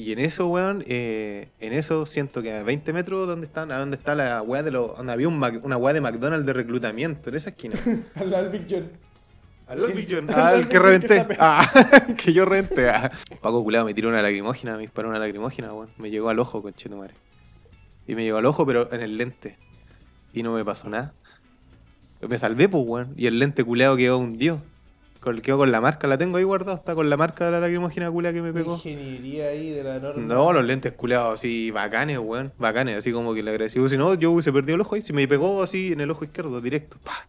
[0.00, 3.80] Y en eso, weón, eh, en eso siento que a 20 metros donde están, a
[3.80, 4.96] donde está la weá de los.
[4.96, 7.74] donde había un Mac- una weá de McDonald's de reclutamiento, en esa esquina.
[8.14, 8.88] Al al Big John.
[9.66, 9.98] Al Lord ¿Qué?
[9.98, 10.30] Big John.
[10.30, 11.26] Al Ah, el que reventé.
[11.40, 11.68] Ah,
[12.16, 12.88] que yo reventé.
[12.90, 13.10] Ah.
[13.40, 15.88] Paco culado me tiró una lacrimógena, me disparó una lacrimógena, weón.
[15.98, 17.14] Me llegó al ojo, conchetumare.
[18.06, 19.56] Y me llegó al ojo, pero en el lente.
[20.32, 21.12] Y no me pasó nada.
[22.20, 23.14] Me salvé, pues, weón.
[23.16, 24.62] Y el lente culeado quedó hundido.
[25.20, 27.60] Con, quedó con la marca, la tengo ahí guardada, está con la marca de la
[27.60, 28.74] lacrimógena culea que me pegó.
[28.74, 30.22] Ingeniería ahí de la norma.
[30.22, 32.52] No, los lentes culeados así bacanes, weón.
[32.58, 33.80] Bacanes, así como que le agradecí.
[33.88, 35.02] Si no, yo hubiese perdido el ojo ahí.
[35.02, 36.98] Si me pegó así en el ojo izquierdo, directo.
[37.02, 37.26] pa.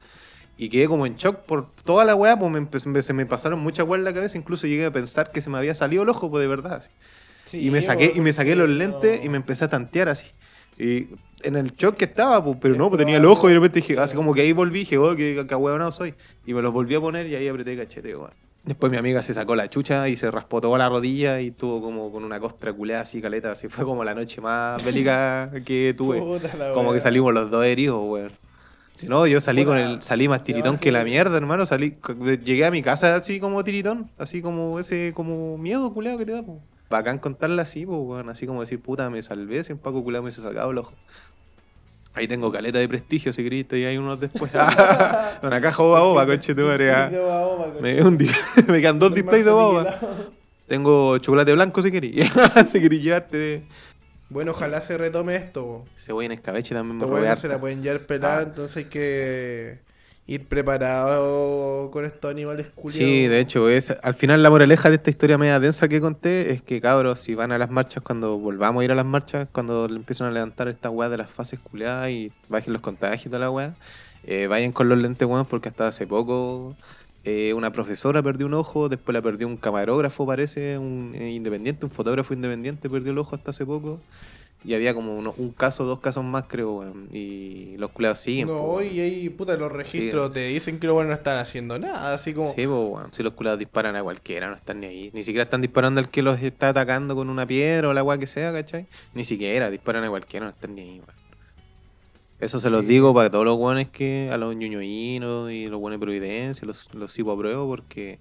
[0.58, 3.88] Y quedé como en shock por toda la weá, pues me se me pasaron muchas
[3.88, 4.38] weas en la cabeza.
[4.38, 6.74] Incluso llegué a pensar que se me había salido el ojo, pues de verdad.
[6.74, 6.90] así.
[7.46, 10.10] Sí, y me saqué, y me saqué los lentes no- y me empecé a tantear
[10.10, 10.28] así.
[10.80, 11.08] Y
[11.44, 13.82] en el shock que estaba, pues, pero no, pues tenía el ojo y de repente
[13.82, 16.14] dije, así como que ahí volví, dije, oh, que cagüeonado soy.
[16.46, 18.32] Y me los volví a poner y ahí apreté cachete, weón.
[18.64, 21.82] Después mi amiga se sacó la chucha y se raspó toda la rodilla y tuvo
[21.82, 25.94] como con una costra culeada así, caleta, así fue como la noche más bélica que
[25.98, 26.20] tuve.
[26.74, 28.32] Como que salimos los dos heridos, weón.
[28.96, 31.66] Si no, yo salí con el, salí más tiritón que la mierda, hermano.
[31.66, 31.96] Salí,
[32.44, 36.34] llegué a mi casa así como tiritón, así como ese, como miedo culeado que te
[36.34, 36.62] da, po.
[36.90, 38.30] Bacán contarla así, pues, weón.
[38.30, 40.94] Así como decir, puta, me salvé, sin Paco culeado me hizo sacado el ojo.
[42.16, 44.52] Ahí tengo caleta de prestigio, si querés, y hay unos después.
[45.44, 46.92] Una caja boba boba, conche tu madre.
[46.92, 47.10] ah.
[47.80, 48.18] Me, un
[48.68, 50.00] me quedan dos displays de boba.
[50.68, 52.30] Tengo chocolate blanco si querés.
[52.72, 53.64] si querés llevarte.
[54.30, 55.64] Bueno, ojalá se retome esto.
[55.64, 55.86] po.
[55.96, 58.44] Cebolla en escabeche también me Esta robé weá no se la pueden llevar pelada, Ah.
[58.44, 59.80] entonces hay que
[60.30, 62.94] ir preparado con estos animales culiados.
[62.94, 66.52] Sí, de hecho, es al final la moraleja de esta historia media densa que conté
[66.52, 69.48] es que cabros, si van a las marchas, cuando volvamos a ir a las marchas,
[69.52, 73.26] cuando le empiezan a levantar esta weá de las fases culiadas y bajen los contagios
[73.26, 73.74] y la weá,
[74.24, 76.76] eh, vayan con los lentes weón porque hasta hace poco
[77.24, 81.88] eh, una profesora perdió un ojo, después la perdió un camarógrafo parece, un eh, independiente,
[81.88, 84.00] un fotógrafo independiente perdió el ojo hasta hace poco.
[84.66, 87.08] Y había como uno- un caso, dos casos más creo, weón.
[87.14, 88.48] Y los culiados siguen.
[88.48, 88.94] po, No, weón.
[88.94, 92.34] y ahí, puta, los registros te dicen que los buenos no están haciendo nada, así
[92.34, 92.50] como...
[92.50, 93.14] Sí, pues, weón.
[93.14, 95.12] Si los culados disparan a cualquiera, no están ni ahí.
[95.14, 98.18] Ni siquiera están disparando al que los está atacando con una piedra o la weá
[98.18, 98.86] que sea, ¿cachai?
[99.14, 101.20] Ni siquiera, disparan a cualquiera, no están ni ahí, weón.
[102.42, 106.00] Eso se los digo para todos los weones que, a los ñuñoínos y los buenos
[106.00, 108.20] de Providencia, los, los sigo a prueba porque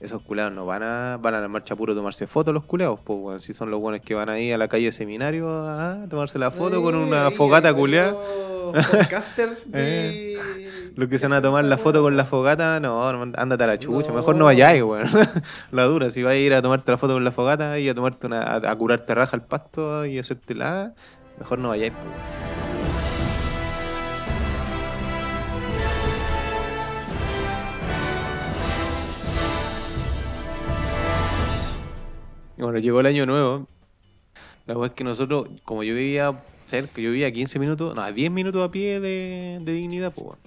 [0.00, 2.98] esos culados no van a, van a la marcha puro a tomarse fotos los culados,
[3.04, 3.42] pues.
[3.42, 6.82] Si son los buenos que van ahí a la calle seminario a tomarse la foto
[6.82, 10.38] con Eh, una fogata Podcasters de,
[10.94, 13.78] Los que se van a tomar la foto con la fogata, no, ándate a la
[13.78, 14.12] chucha.
[14.12, 15.08] Mejor no vayáis, weón.
[15.72, 17.94] La dura, si vas a ir a tomarte la foto con la fogata y a
[17.94, 20.94] tomarte una, a, a curarte raja al pasto y hacerte la,
[21.38, 22.59] mejor no vayáis, pues.
[32.60, 33.66] Y bueno, llegó el año nuevo.
[34.66, 38.02] La verdad es que nosotros, como yo vivía cerca, yo vivía a 15 minutos, no,
[38.02, 40.42] a 10 minutos a pie de, de dignidad, pues bueno.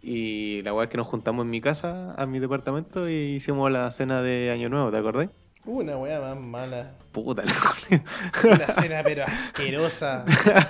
[0.00, 3.72] Y la verdad es que nos juntamos en mi casa, a mi departamento, y hicimos
[3.72, 5.28] la cena de año nuevo, ¿te acordás?
[5.64, 6.92] Una weá más mala.
[7.10, 8.44] Puta, la.
[8.44, 10.24] Una cena pero asquerosa.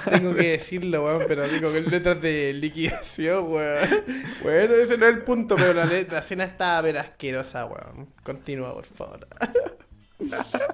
[0.08, 4.04] Tengo que decirlo, weón, pero así con letras de liquidación, weón.
[4.42, 8.06] Bueno, ese no es el punto, pero la, la cena estaba pero asquerosa, weón.
[8.22, 9.28] Continúa, por favor.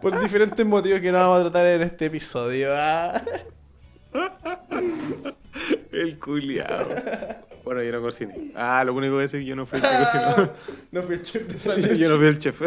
[0.00, 2.68] Por diferentes motivos que no vamos a tratar en este episodio.
[2.74, 3.20] ah.
[5.92, 6.88] El culiao.
[7.64, 8.50] Bueno, yo no cociné.
[8.56, 10.52] Ah, lo único que sé es que yo no fui el que cocinó.
[10.90, 11.96] No fui el chef de esa noche.
[11.98, 12.60] yo no fui el chef.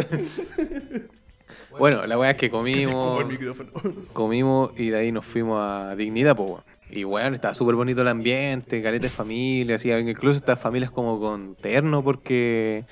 [1.78, 3.20] bueno, la weá es que Que comimos.
[3.22, 3.70] el micrófono.
[4.14, 6.64] comimos y de ahí nos fuimos a Dignidad, pues.
[6.90, 11.20] Y bueno, estaba súper bonito el ambiente, caleta de familia, así, incluso estas familias como
[11.20, 12.86] con terno, porque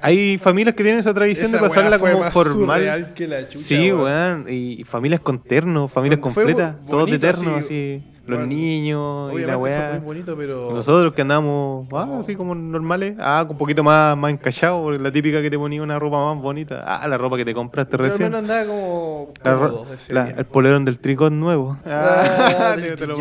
[0.00, 3.12] hay familias que tienen esa tradición Esa de pasarla como más formal.
[3.14, 4.46] que la chucha, sí, weón.
[4.48, 9.32] y familias con terno, familias bu- completas, todos de terno, así, así, los bueno, niños
[9.34, 9.90] y la weá.
[9.94, 10.70] muy bonito, pero.
[10.72, 12.20] Nosotros que andamos ah, No.
[12.20, 15.58] así como normales, ah, con un poquito más, más encachados, porque la típica que te
[15.58, 18.24] ponía una ropa más bonita, ah, la ropa que te compraste al recién.
[18.30, 19.32] menos andaba como.
[19.42, 21.76] Cómodo la- el polerón del tricot nuevo.
[21.86, 23.16] Ah, te- lo-.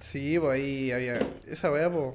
[0.00, 1.18] Sí, pues ahí había.
[1.48, 2.10] Esa weá, pues.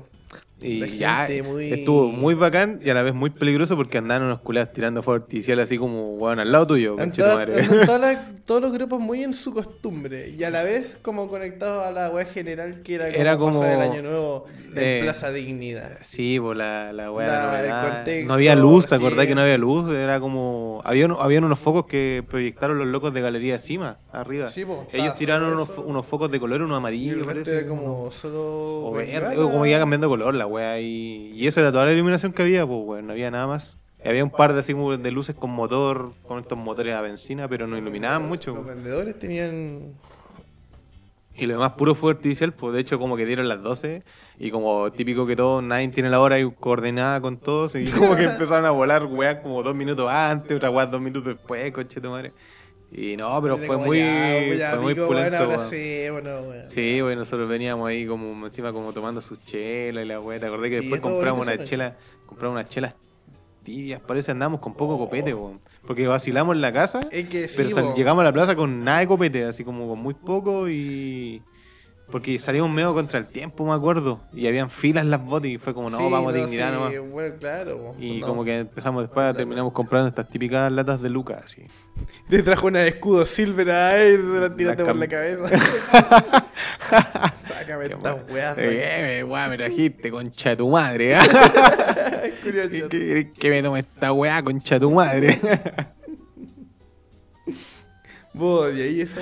[0.60, 4.39] Y ya muy- estuvo muy bacán y a la vez muy peligroso porque andaban unos
[4.41, 9.00] culados tirando fuego artificial así como weón al lado tuyo, todas las- todos los grupos
[9.00, 12.96] muy en su costumbre y a la vez como conectados a la weá general que
[12.96, 15.98] era como, Era como, pasar el año nuevo en eh, Plaza Dignidad.
[16.02, 19.28] Sí, pues la, la weá, La- contexto, No había luz, ¿te acordás sí.
[19.28, 19.93] que no había luz?
[19.93, 20.82] Era como.
[20.86, 24.48] Había, habían unos focos que proyectaron los locos de Galería Encima, arriba.
[24.48, 25.54] Sí, pues, Ellos tiraron
[25.86, 28.88] unos, focos de color, uno Y amarillo, el resto parece, era como solo.
[28.88, 29.30] o bengala.
[29.30, 30.80] verde, o como iba cambiando color la weá.
[30.80, 33.78] Y, y eso era toda la iluminación que había, pues weón, no había nada más.
[34.04, 37.48] Y había un par de, así de luces con motor, con estos motores a benzina,
[37.48, 38.54] pero no iluminaban mucho.
[38.56, 39.96] Los vendedores tenían.
[41.36, 44.02] Y lo demás puro fuego artificial, pues de hecho como que dieron las 12
[44.40, 48.16] y como típico que todo, nadie tiene la hora y coordinada con todos y como
[48.16, 52.02] que empezaron a volar weas como dos minutos antes, otra weas dos minutos después, coche
[52.02, 52.34] tu madre.
[52.91, 55.60] Y no, pero Era fue muy, ya, pues, fue muy pico, pulento.
[55.69, 56.32] sí, bueno.
[56.69, 60.45] Sí, bueno, nosotros veníamos ahí como encima como tomando sus chelas y la wea, te
[60.45, 62.95] acordé que Sí, después compramos una chela, compramos unas chelas
[63.63, 65.00] tibias, parece andamos con poco Oh.
[65.00, 65.60] copete, weón.
[65.86, 69.00] Porque vacilamos en la casa Es que sí, pero llegamos a la plaza con nada
[69.00, 71.41] de copete, así como con muy poco y.
[72.12, 74.22] Porque salimos medio contra el tiempo, me acuerdo.
[74.34, 76.70] Y habían filas en las botas y fue como, no, Sí, vamos a no, dignidad
[76.70, 77.12] sí, nomás.
[77.12, 77.96] Bueno, claro.
[78.00, 78.28] Y No.
[78.28, 81.63] como que empezamos después, terminamos comprando estas típicas latas de Lucas, así.
[82.30, 85.50] Te trajo una de escudo silver ahí, te la tiraste La por la cabeza.
[87.48, 88.56] Sácame Qué estas weas.
[88.58, 91.17] Eh, weá, me trajiste, concha de tu madre.
[92.43, 92.70] Curioso.
[92.70, 95.39] ¿Qué, qué- qué me toma esta weá, concha de tu madre?
[98.34, 99.22] Vos, y ahí esa.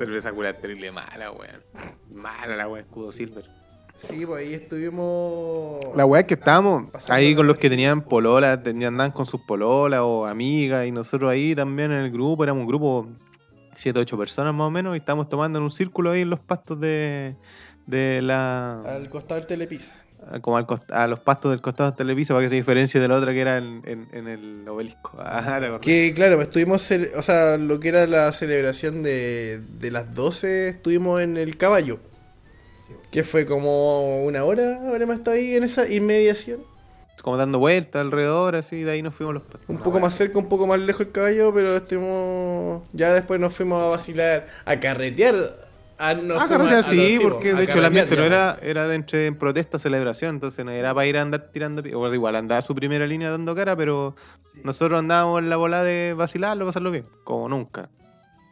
[0.00, 1.60] Cerveza cura terrible mala, weón.
[2.10, 3.44] Mala la weá, escudo silver.
[3.96, 5.78] Sí, pues ahí estuvimos.
[5.94, 9.42] La weá es que estábamos ahí con los que tenían polola, tenían, andaban con sus
[9.42, 13.08] pololas o amigas, y nosotros ahí también en el grupo, éramos un grupo,
[13.74, 16.30] 7 o 8 personas más o menos, y estábamos tomando en un círculo ahí en
[16.30, 17.36] los pastos de,
[17.84, 18.80] de la.
[18.80, 19.92] Al costado del Telepisa.
[20.42, 23.08] Como al cost- a los pastos del costado de Televisa para que se diferencie de
[23.08, 25.12] la otra que era en, en- en el obelisco.
[25.20, 25.80] Ajá, ¿te acordás?
[25.80, 31.20] Que claro, estuvimos, o sea, lo que era la celebración de, de las 12, estuvimos
[31.22, 31.98] en el caballo.
[33.10, 36.60] Que fue como una hora, habremos estado ahí en esa inmediación.
[37.22, 39.68] Como dando vueltas alrededor, así, de ahí nos fuimos los pastos.
[39.68, 42.82] Un poco más cerca, un poco más lejos el caballo, pero estuvimos.
[42.92, 45.68] Ya después nos fuimos a vacilar, a carretear.
[46.02, 48.58] A, Ah, fuimos carretera, a- a lo- sí, porque de hecho el ambiente no era,
[48.62, 51.92] era de entre en protesta celebración, entonces no era para ir a andar tirando pi-
[51.92, 54.16] o igual andaba su primera línea dando cara, pero
[54.64, 57.90] nosotros andábamos en la bola de vacilarlo, pasarlo bien, como nunca.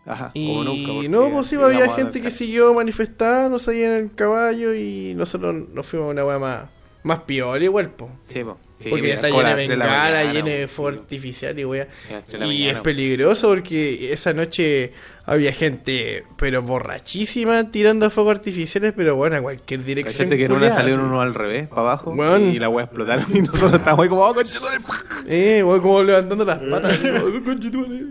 [0.04, 0.92] Ajá, Y como nunca.
[0.92, 4.72] porque no, pues sí, había llegamos a gente que siguió manifestándose ahí en el caballo
[4.74, 6.68] y nosotros nos fuimos a una weá más,
[7.02, 8.10] más piola igual, po.
[8.22, 11.82] Sí, po, sí, porque está llena de bengala, llena de fuego artificial y weá.
[11.82, 14.92] a las tres de la Y es mañana, peligroso porque esa noche
[15.26, 20.28] había gente, pero borrachísima, tirando fuegos artificiales, pero bueno, a cualquier dirección.
[20.28, 23.40] Cachate que en una salieron uno al revés, para abajo, y la weá explotaron y
[23.42, 24.78] nosotros estábamos ahí como, oh, concha tu madre".
[25.26, 26.98] Eh, weón, como levantando las patas.
[27.22, 28.02] "Oh, conche tu madre".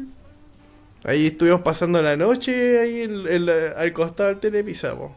[1.04, 5.16] Ahí estuvimos pasando la noche ahí en- en la- al costado del Telepisa, po.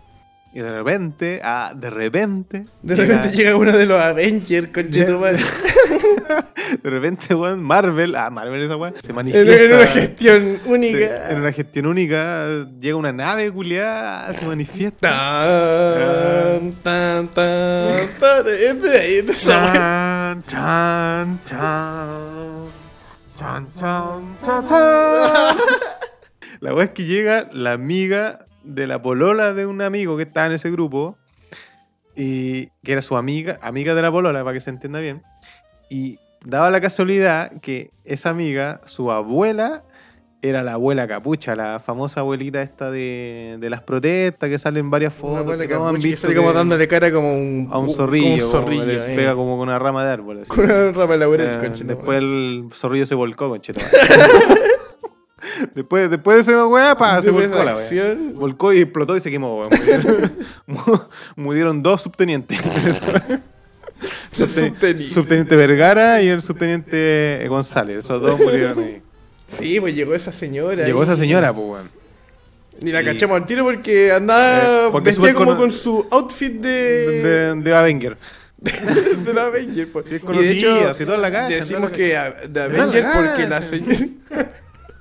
[0.53, 2.67] Y de repente, ah, de repente.
[2.83, 5.39] De repente llega uno de los Avengers, conchetumare.
[6.83, 9.55] de repente, weón, Marvel, ah, Marvel esa weón, se manifiesta.
[9.55, 11.31] en una gestión se- única.
[11.31, 15.09] en una gestión única, llega una nave culiada, se manifiesta.
[15.09, 18.47] Tan, tan, tan, tan.
[18.49, 19.73] Es de ahí, de esa.
[19.73, 22.71] Chan, chan, chan.
[23.37, 25.57] Chan, chan, chan, chan.
[26.61, 30.47] La weá es que llega la amiga de la polola de un amigo que estaba
[30.47, 31.17] en ese grupo.
[32.17, 35.23] Y que era su amiga, amiga de la polola, para que se entienda bien.
[35.89, 39.85] Y daba la casualidad que esa amiga, su abuela,
[40.43, 45.13] era la abuela capucha, la famosa abuelita esta de, de las protestas que salen varias
[45.21, 45.47] Una fotos.
[45.47, 48.53] buena que han visto como dándole cara como un, a un como zorrillo, un como
[48.53, 48.85] zorrillo.
[48.87, 49.17] le eh.
[49.17, 50.39] pega como con una rama de árbol.
[50.43, 50.49] así.
[50.49, 53.81] Con una rama de laurel, Eh, después el zorrillo se volcó, concheto.
[55.75, 58.35] después, después de esa weá, pa, se volcó la acción.
[58.35, 59.71] Volcó y explotó y se quemó, weón.
[59.71, 60.33] Murieron,
[60.67, 61.01] mu-
[61.37, 62.59] murieron dos subtenientes.
[64.33, 65.15] Subte- Subteniente.
[65.15, 67.99] subteniente Vergara y el subteniente González.
[67.99, 69.03] Esos dos murieron ahí.
[69.59, 70.87] Sí, pues llegó esa señora.
[70.87, 71.91] Llegó esa señora, pues, weón.
[72.81, 77.23] Y la y- cachamos al tiro porque andaba Eh, porque como con su outfit de,
[77.23, 78.17] De, de Avenger.
[78.59, 79.91] de la Avenger.
[79.93, 80.07] pues.
[80.07, 82.05] Sí, es y de hecho, si la cachan, decimos la que
[82.49, 84.53] de la Avenger porque la señora.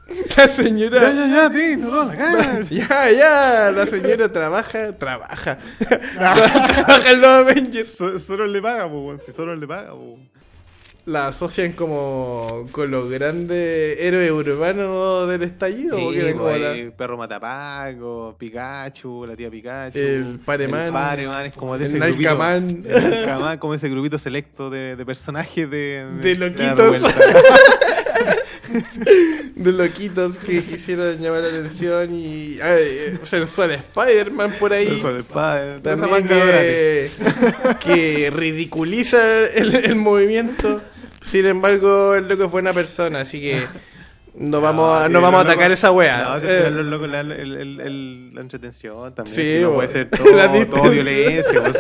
[0.37, 1.01] la señora.
[1.01, 2.61] Ya, ya, ya, sí, no, la.
[2.69, 5.57] Ya, ya, la señora trabaja, trabaja.
[6.15, 7.91] trabaja en los Avengers.
[7.95, 9.23] So- Solo le paga, pues.
[9.23, 10.19] Si solo le paga, pues.
[11.05, 15.95] La asocian como con los grandes héroes urbanos del estallido.
[15.97, 19.97] Sí, porque como pues, la- perro matapaco, Pikachu, la tía Pikachu.
[19.97, 22.29] El Pareman, El Pareman es como de el ese grupito.
[22.29, 26.05] El Nalcaman, como ese grupito selecto de, de personajes de...
[26.21, 27.01] De la loquitos.
[29.55, 35.01] de loquitos que quisieron llamar la atención y ay, eh, sensual Spider-Man por ahí.
[35.83, 37.11] También de que,
[37.85, 40.81] que ridiculiza el, el movimiento.
[41.23, 43.63] Sin embargo, el loco es buena persona, así que
[44.39, 46.23] no vamos a, no vamos a atacar esa wea.
[46.23, 49.35] No, Eh, la entretención también.
[49.35, 50.09] Sí, puede ser
[50.69, 51.77] todo, violencia, pues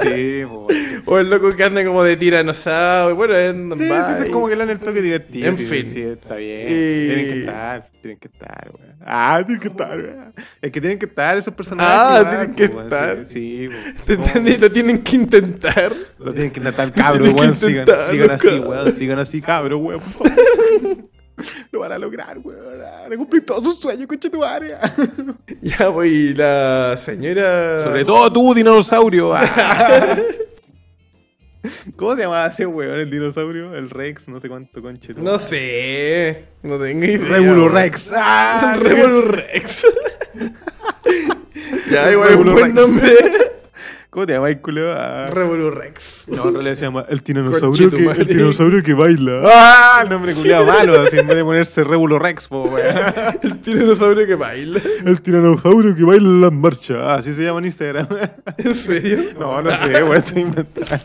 [1.05, 3.15] o el loco que anda como de tiranosaurio.
[3.15, 5.47] Bueno, es, como que le dan el toque divertido.
[5.47, 5.89] En fin.
[5.91, 6.67] Sí, está bien.
[6.67, 8.95] Tienen que estar, tienen que estar, weón.
[9.05, 10.33] Ah, tienen que estar, weón.
[10.61, 11.95] Es que tienen que estar esos personajes.
[11.97, 13.25] Ah, tienen que estar.
[13.25, 13.69] Sí.
[14.59, 15.95] Lo tienen que intentar.
[16.17, 17.55] Lo tienen que intentar, que weón.
[17.55, 18.67] Sigan, así, cabrón.
[18.67, 18.93] weón.
[18.93, 20.01] Sigan así, cabros, weón.
[21.71, 22.79] Lo van a lograr, weón.
[22.79, 24.79] Van a cumplir todos sus sueños, concha tu área.
[25.61, 27.83] Ya, voy, la señora.
[27.83, 29.33] Sobre todo tú, dinosaurio.
[29.35, 30.17] Ah.
[31.97, 33.75] ¿Cómo se llamaba ese weón, el dinosaurio?
[33.75, 35.13] El Rex, no sé cuánto, conche.
[35.13, 37.17] tu No sé, no tengo idea.
[37.27, 37.73] Revolu weón.
[37.73, 38.11] Rex.
[38.15, 39.85] Ah, Revolu Rex.
[41.91, 42.75] ya, igual es un buen Rex.
[42.75, 43.11] nombre.
[44.09, 44.91] ¿Cómo te llamas, culo?
[44.91, 45.27] Ah.
[45.27, 46.29] Revolu Rex.
[46.29, 49.41] No, en realidad se llama el tiranosaurio, que, el baila.
[49.45, 49.99] ¡Ah!
[50.01, 52.95] El nombre culiado malo, así en vez de ponerse Revulo Rex, po, weón.
[53.43, 54.79] El tiranosaurio que baila.
[55.05, 56.97] El tiranosaurio que baila en las marchas.
[56.99, 58.07] Ah, así se llama en Instagram.
[58.57, 59.19] ¿En serio?
[59.39, 60.97] No, no sé, weón, estoy inventando.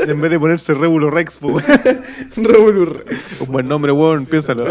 [0.00, 1.64] En vez de ponerse Revulo Rex, po, weón.
[2.36, 3.40] Revolu Rex.
[3.42, 4.64] Un buen nombre, weón, piénsalo.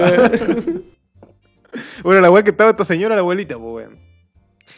[2.03, 4.10] bueno, la weón que estaba esta señora, la abuelita, pues, weón.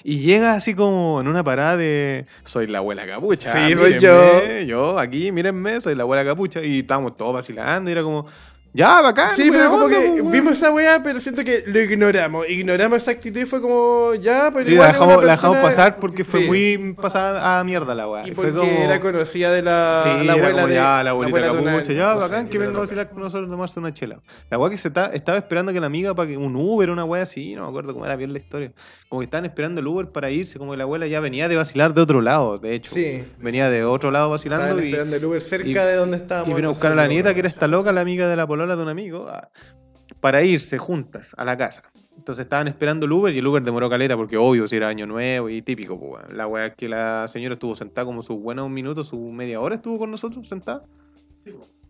[0.04, 2.26] Y llega así como en una parada de.
[2.44, 3.52] Soy la abuela capucha.
[3.54, 6.62] Sí, soy mírenme, Yo, aquí, mírenme, soy la abuela capucha.
[6.62, 7.89] Y estábamos todos vacilando.
[7.89, 8.26] Y era como.
[8.75, 9.29] Ya, bacán.
[9.36, 10.31] Sí, pero como onda, que pues, weón".
[10.31, 12.49] vimos esa weá, pero siento que lo ignoramos.
[12.49, 15.99] Ignoramos esa actitud y fue como, ya, pero Sí, la dejamos, la dejamos persona- pasar
[15.99, 16.47] porque fue Sí.
[16.47, 18.27] muy pasada a mierda la weá.
[18.27, 21.38] Y Fue porque como- era conocida de la, Sí, la abuela de ya, la abuelita
[21.38, 23.47] abuela de una- ya, no sé, bacán, que de la venga a vacilar con nosotros
[23.47, 24.19] tomarse una chela.
[24.49, 27.05] La weá que se está, estaba esperando que la amiga para que un Uber, una
[27.05, 28.71] weá así, no me acuerdo cómo era bien la historia.
[29.07, 31.55] Como que estaban esperando el Uber para irse, como que la abuela ya venía de
[31.57, 32.95] vacilar de otro lado, de hecho.
[32.95, 33.23] Sí.
[33.38, 36.49] Venía de otro lado vacilando Estaban y, esperando el Uber cerca y- de donde estábamos.
[36.49, 38.47] y vino a buscar a la nieta, que era esta loca, la amiga de la
[38.63, 39.49] polola de un amigo, a-
[40.19, 41.84] para irse juntas a la casa.
[42.17, 45.06] Entonces estaban esperando el Uber y el Uber demoró caleta porque obvio si era año
[45.06, 46.38] nuevo y típico, pues, weón.
[46.38, 49.97] La weá que la señora estuvo sentada como sus buenos minutos, su media hora estuvo
[49.97, 50.84] con nosotros sentada.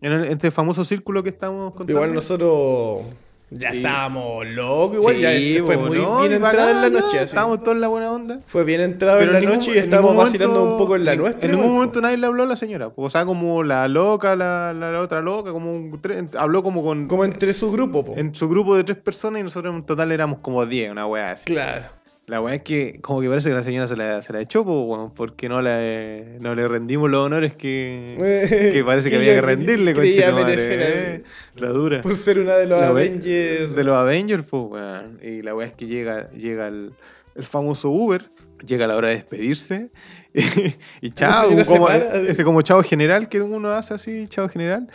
[0.00, 1.92] En el- este famoso círculo que estamos contando.
[1.92, 3.06] Igual nosotros
[3.50, 3.76] ya Sí.
[3.78, 6.20] estábamos locos, igual Sí, ya fue po, muy ¿no?
[6.20, 7.16] bien Y entrada en la noche.
[7.18, 7.24] así.
[7.26, 8.40] Estábamos todos en la buena onda.
[8.46, 11.04] Fue bien entrado Pero en la ningún- noche y estábamos vacilando momento- un poco en
[11.04, 11.44] la nuestra.
[11.46, 12.00] En ningún igual, momento po.
[12.02, 12.90] nadie le habló a la señora.
[12.96, 16.82] O sea, como la loca, la, la- la otra loca, como un tre- habló como
[16.82, 18.14] con Como entre su grupo, po.
[18.16, 21.30] en su grupo de tres personas y nosotros en total éramos como 10, una weá
[21.32, 21.44] así.
[21.44, 21.84] Claro.
[22.26, 24.64] La weá es que como que parece que la señora se la, se la echó,
[24.64, 28.16] po, weón, porque no le, no le rendimos los honores que,
[28.72, 31.22] que parece que había que rendirle, merecer eh,
[31.56, 32.00] La dura.
[32.00, 33.76] Por ser una de los La Avengers.
[33.76, 35.18] De los Avengers, pues, weón.
[35.22, 36.92] Y la weá es que llega, llega el,
[37.34, 38.30] el famoso Uber.
[38.64, 39.90] Llega la hora de despedirse.
[40.34, 44.88] y La chao, como, ese como chao general que uno hace así, chao general.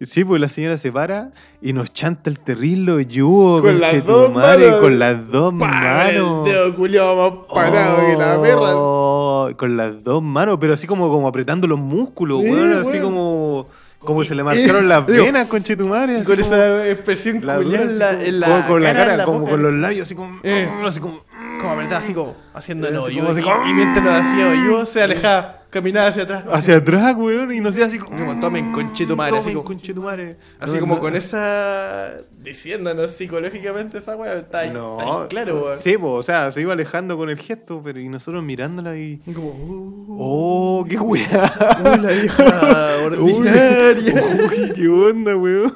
[0.00, 1.30] Sí, pues la señora se para
[1.62, 4.80] y nos chanta el terrible yugo Con las conchetumare, dos manos.
[4.80, 6.46] con las dos manos.
[6.48, 8.72] El dedo culiado más parado que la perra.
[8.74, 12.98] Oh, Con las dos manos, pero así como, como apretando los músculos, Sí, weón, así
[12.98, 13.66] como,
[14.00, 16.22] como se le marcaron las digo, venas, conchetumare.
[16.24, 19.16] Con esa expresión la culiada en la, en como- la con la cara, en cara,
[19.16, 19.50] la como boca.
[19.52, 20.68] con los labios, así como, Eh.
[20.86, 21.20] así como,
[21.60, 23.32] Como apretada, así como haciendo el Así hoyo.
[23.66, 26.44] Y, mientras nos hacía yo se alejaba, caminaba hacia atrás.
[26.50, 30.36] hacia atrás, weón, y no sé, así como, Como, tomen conchetumare, así como- conchetumare.
[30.58, 32.14] Así como con esa.
[32.42, 34.34] diciéndonos psicológicamente esa weá.
[34.36, 35.78] Está, No, claro, weón.
[35.80, 39.18] Sí, pues, o sea, se iba alejando con el gesto, pero y nosotros mirándola y.
[39.34, 41.52] Como, uh, Oh, qué weá.
[41.84, 42.44] uy, la vieja
[43.04, 44.22] ordinaria.
[44.48, 45.74] Uy, qué onda, weón.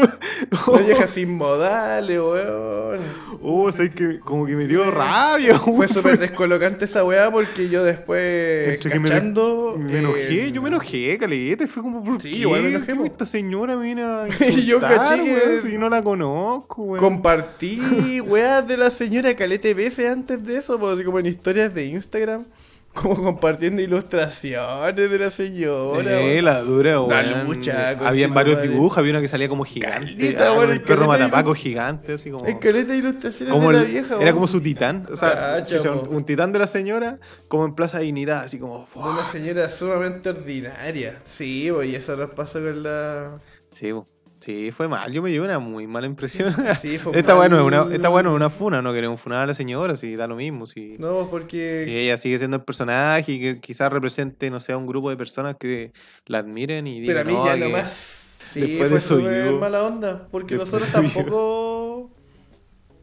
[0.72, 3.00] La vieja sin modales, weón.
[3.42, 5.90] Oh, o sea, que como que me dio rabia, Fue weón.
[5.90, 8.80] súper descolocante esa weá porque yo después,
[9.10, 9.78] Me-.
[9.78, 12.38] Me enojé, eh, yo me enojé, caleta, fue como, ¿por Sí, qué?
[12.38, 13.06] igual me enojé, ¿Qué po.
[13.06, 14.28] esta señora viene a
[14.66, 17.00] yo caché que- si no la conozco, weón.
[17.00, 17.80] Compartí
[18.22, 21.86] weas de la señora calete veces antes de eso, pues, así como en historias de
[21.86, 22.46] Instagram,
[22.94, 26.18] como compartiendo ilustraciones de la señora.
[26.18, 26.46] Weón.
[26.46, 27.46] la dura, weón.
[27.46, 30.16] Lucha, Había varios dibujos, había una que salía como gigante.
[30.16, 32.46] Caleta, ah, el perro matapaco gigante, así como.
[32.60, 35.92] Caleta de ilustraciones como de la el- vieja, era como su titán, o sea, chucha,
[35.92, 38.88] un, titán de la señora, como en Plaza Dignidad, así como.
[38.94, 41.20] De una señora sumamente ordinaria.
[41.26, 43.40] Sí, y eso nos pasó con la.
[43.72, 44.08] Sí, po.
[44.44, 45.12] Sí, fue mal.
[45.12, 46.56] Yo me llevé una muy mala impresión.
[46.82, 47.50] Sí, fue Está mal.
[47.50, 50.28] bueno, una, está bueno es una funa, no queremos funar a la señora, si da
[50.28, 51.84] lo mismo, si, No, porque.
[51.88, 55.10] si ella sigue siendo el personaje y que quizás represente, no sé, a un grupo
[55.10, 55.92] de personas que
[56.26, 58.30] la admiren y Pero a digan, mí "No, ya que nomás.
[58.54, 60.28] Sí, después fue de eso súper mala onda.
[60.30, 62.12] Porque después nosotros tampoco.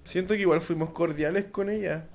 [0.04, 2.06] Siento que igual fuimos cordiales con ella.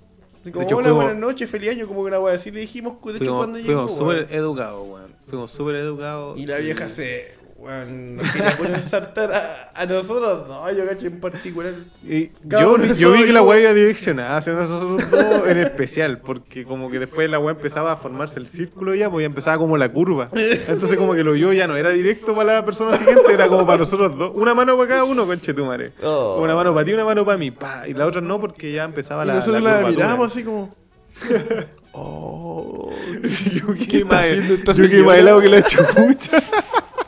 [0.51, 2.53] Como, hecho, hola, fuimos- buenas noches, feliz año, como que la voy a decir.
[2.53, 3.87] Le dijimos, de hecho, Fuimos, cuando llegó.
[3.87, 4.19] fuimos weón.
[4.27, 5.15] súper educados, weón.
[5.27, 6.39] Fuimos súper educados.
[6.39, 7.33] Y la vieja se.
[7.57, 11.73] Weón, nos quería poner ensartar a, a nosotros dos, yo cacho en particular.
[12.03, 16.91] Y yo, vi que la weá iba direccionada hacia nosotros dos en especial, porque como
[16.91, 19.89] que después la weá empezaba a formarse el círculo ya, pues ya empezaba como la
[19.89, 20.27] curva.
[20.33, 23.65] Entonces como que lo yo ya no era directo para la persona siguiente, era como
[23.65, 24.31] para nosotros dos.
[24.35, 25.93] Una mano para cada uno, conchetumare.
[26.03, 26.41] Oh.
[26.41, 27.87] Una mano para ti, una mano para mí, pa.
[27.87, 30.75] Y la otra no, porque ya empezaba Y la nosotros la la, mirábamos así como.
[31.97, 32.91] Oh.
[33.23, 36.43] Sí, yo ¿Qué quedé está haciendo esta yo más helado que la chucha.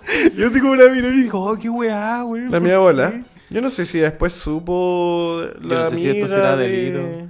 [0.35, 2.45] yo así como la miré y digo, oh, qué weá, weón.
[2.45, 3.21] La ¿por mía bola.
[3.49, 6.67] Yo no sé si después supo la no sé si esto será de...
[6.67, 7.27] delito.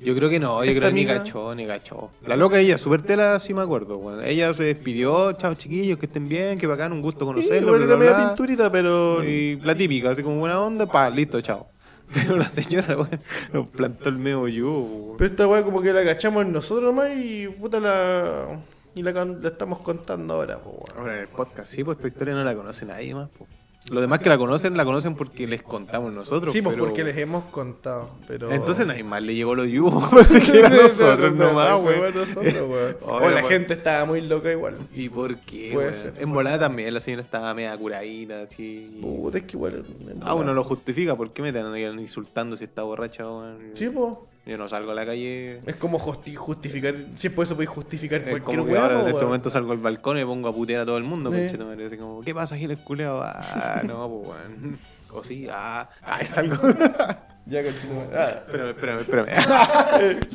[0.00, 2.10] Yo creo que no, yo creo que ni cachó, ni cachó.
[2.26, 4.24] La loca ella, súper tela, sí me acuerdo, weón.
[4.24, 7.86] Ella se despidió, chao chiquillos, que estén bien, que bacán, un gusto Sí, conocerlo, bueno,
[7.86, 9.24] bla, era bla, media pinturita, pero...
[9.24, 11.68] Y la típica, así como buena onda, pa, listo, chao.
[12.14, 13.20] Pero la señora, weón,
[13.52, 15.14] nos plantó el medio yo.
[15.18, 18.60] Pero esta weá como que la cachamos nosotros nomás y puta la...
[18.96, 20.98] Y la, con- la estamos contando ahora, po, weón.
[20.98, 23.46] Ahora en el podcast, sí, pues esta historia no la conoce nadie más, po.
[23.88, 26.52] Los demás que la conocen, la conocen porque les contamos nosotros.
[26.52, 28.50] Sí, pues pero- porque les hemos contado, pero...
[28.50, 30.08] Entonces nadie más le llegó los yugos,
[30.50, 31.70] que eran nosotros No, no, nomás.
[31.70, 34.76] Oh, O era la gente estaba muy loca igual.
[34.92, 36.14] ¿Y por qué, Puede ser.
[36.18, 38.98] En volada también la señora estaba media curadita, así.
[39.00, 39.84] Puta, es que igual...
[40.22, 43.58] Ah, uno lo justifica, ¿por qué me están insultando si está borracha, weón?
[43.74, 44.16] Sí, pues...
[44.46, 45.58] Yo no salgo a la calle.
[45.66, 46.94] Es como justi- justificar...
[47.16, 49.72] Si es por eso podéis justificar Es cualquier como que ahora en este momento salgo
[49.72, 51.38] al balcón y me pongo a putear a todo el mundo, Sí.
[51.40, 53.22] conchetumare, así como, ¿qué pasa, Giles culeado?
[53.24, 54.78] Ah, no, pues weón.
[55.10, 56.56] O sí, ah, ah, es algo.
[57.46, 58.08] Ya, conchetumare.
[58.16, 58.30] Ah.
[58.46, 60.20] espérame, espérame, espérame.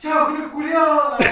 [0.00, 1.16] ¡Chao, Julio Culeado!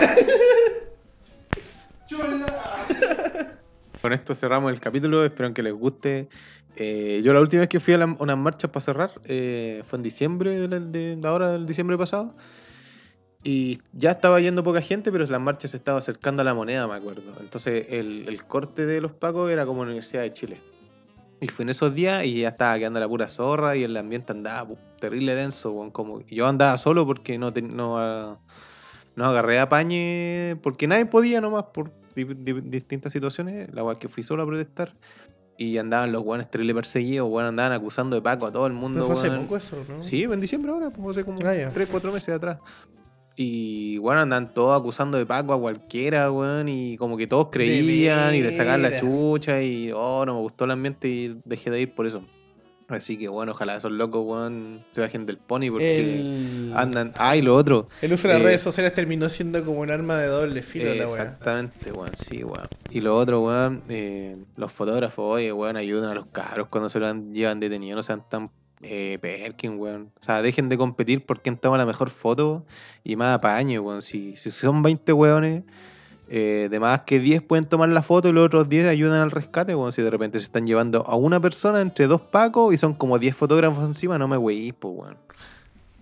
[4.02, 6.28] Con esto cerramos el capítulo, espero que les guste.
[6.76, 10.02] Eh, yo la última vez que fui a unas marchas para cerrar eh, fue en
[10.02, 12.34] diciembre de, la- de la hora del diciembre pasado.
[13.44, 16.86] Y ya estaba yendo poca gente, pero las marchas se estaban acercando a la moneda,
[16.86, 17.34] me acuerdo.
[17.40, 20.60] Entonces el, el corte de los pacos era como en la Universidad de Chile.
[21.40, 24.30] Y fue en esos días y ya estaba quedando la pura zorra y el ambiente
[24.30, 24.70] andaba
[25.00, 25.90] terrible denso.
[25.92, 28.38] Como, yo andaba solo porque no, no, ah,
[29.16, 33.74] no agarré apañe, porque nadie podía nomás por di- di- distintas situaciones.
[33.74, 34.94] La weá que fui solo a protestar.
[35.62, 39.06] Y andaban los weones terrible perseguidos, weón, andaban acusando de Paco a todo el mundo.
[39.06, 40.02] Fue hace poco eso, ¿no?
[40.02, 41.68] Sí, en diciembre ahora, pues hace como Ah, ya.
[41.68, 42.58] 3, 4 meses atrás.
[43.36, 48.34] Y bueno, andan todos acusando de Paco a cualquiera, weón, y como que todos creían
[48.34, 51.82] y le sacaban la chucha y oh, no me gustó el ambiente y dejé de
[51.82, 52.22] ir por eso.
[52.92, 56.72] Así que bueno, ojalá esos locos, weón, se bajen del pony porque El...
[56.76, 57.12] andan.
[57.16, 57.88] Ah, y lo otro.
[58.00, 60.92] el uso de las eh, redes sociales terminó siendo como un arma de doble filo,
[60.92, 61.22] Eh, la weá.
[61.22, 62.68] exactamente, weón, sí, weón.
[62.90, 66.98] Y lo otro, weón, eh, los fotógrafos, oye, weón, ayudan a los cabros cuando se
[66.98, 68.50] lo han- llevan detenido, no sean tan
[68.84, 70.10] Eh, Perkin, weón.
[70.20, 72.66] O sea, dejen de competir por quién toma la mejor foto
[73.04, 74.02] y más apaño, weón.
[74.02, 75.62] Si, si son 20 weones,
[76.34, 79.30] eh, de más que 10 pueden tomar la foto y los otros 10 ayudan al
[79.30, 79.92] rescate, weón.
[79.92, 83.18] Si de repente se están llevando a una persona entre dos pacos y son como
[83.18, 85.16] 10 fotógrafos encima, no me weís, pues, weón.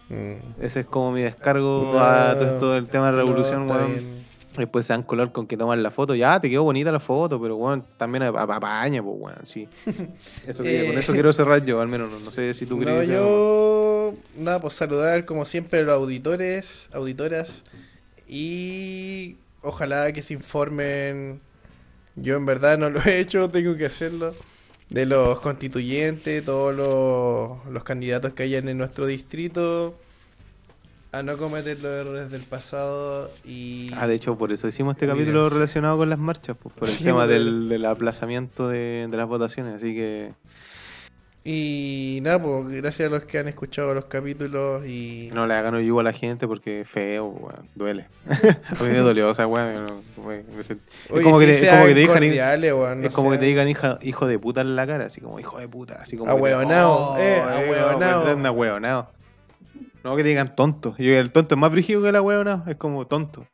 [0.09, 0.63] Mm.
[0.63, 3.69] Ese es como mi descargo No, a todo, todo el tema de la no, revolución,
[3.69, 4.21] weón.
[4.57, 6.15] Después se dan color con que toman la foto.
[6.15, 9.69] Ya, te quedó bonita la foto, pero weón, también ap- apaña, pues weón, sí.
[10.47, 11.01] Eso que- con Eh.
[11.01, 12.11] eso quiero cerrar yo, al menos.
[12.11, 14.15] No, no sé si tú No, querías algo yo.
[14.37, 17.63] Nada, pues saludar como siempre a los auditores, auditoras.
[18.29, 21.41] Y ojalá que se informen.
[22.17, 24.35] Yo en verdad no lo he hecho, tengo que hacerlo.
[24.89, 29.97] De los constituyentes, todos los, los candidatos que hayan en nuestro distrito.
[31.13, 33.91] A no cometer los errores del pasado y.
[33.97, 36.95] Ah, de hecho, por eso hicimos este capítulo relacionado con las marchas, pues, por el
[36.95, 39.75] Sí, tema del, del aplazamiento de, de las votaciones.
[39.75, 40.33] Así que
[41.43, 45.31] Y nada, pues gracias a los que han escuchado los capítulos y.
[45.33, 48.07] no le hagan hoyo a la gente porque es feo, weón, duele.
[48.29, 49.87] a mí me dolió, o sea, weón.
[49.87, 52.15] no, me- me sent- Oye, es como que te, es como que sean te digan,
[52.15, 55.07] cordiales, weón, no es como que te digan hija, hijo de puta en la cara,
[55.07, 56.31] así como hijo de puta, así como.
[56.31, 58.25] Ahueonao, te- eh, oh, ahueonao.
[58.25, 59.11] weón, ahueonao.
[60.05, 60.95] No que te digan tonto.
[60.99, 63.47] Y el tonto es más brígido que el ahueonao, es como tonto.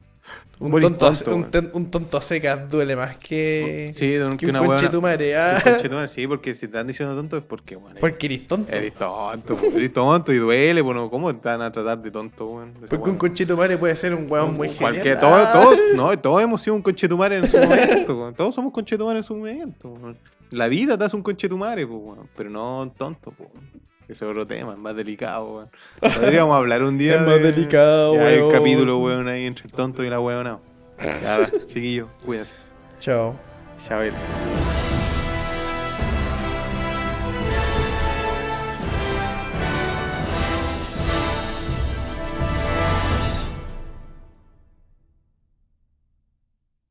[0.58, 1.50] Un tonto, tonto, un, weón.
[1.50, 5.36] ten- un tonto a secas duele más que, Sí, que un una conche tu madre.
[5.36, 5.60] Ah,
[6.08, 8.72] Sí, porque si te están diciendo tonto es porque, bueno, porque eres tonto.
[8.72, 12.46] eres tonto, pues, eres tonto y duele, bueno, ¿cómo te van a tratar de tonto,
[12.46, 12.72] weón?
[12.88, 15.20] Porque un conchito madre puede ser un weón muy Cualquier- genial.
[15.20, 15.60] todos, Ah.
[15.60, 19.36] todos, no, todos hemos sido un conchetumare en su momento, todos somos conchetumare en su
[19.36, 19.94] momento.
[20.52, 23.50] La vida te hace un conchetumare, pues, weón, pero no un tonto, pues.
[24.08, 24.12] Weón.
[24.12, 25.70] Ese es otro tema, es más delicado, weón.
[26.00, 27.14] Podríamos hablar un día.
[27.16, 28.52] Es más de- delicado, Ya Hay un weón.
[28.58, 30.58] capítulo, weón, ahí entre el tonto y la weón.
[31.02, 32.56] Ya, chiquillos, cuídense.
[32.98, 33.34] Chao.
[33.86, 34.00] Chao.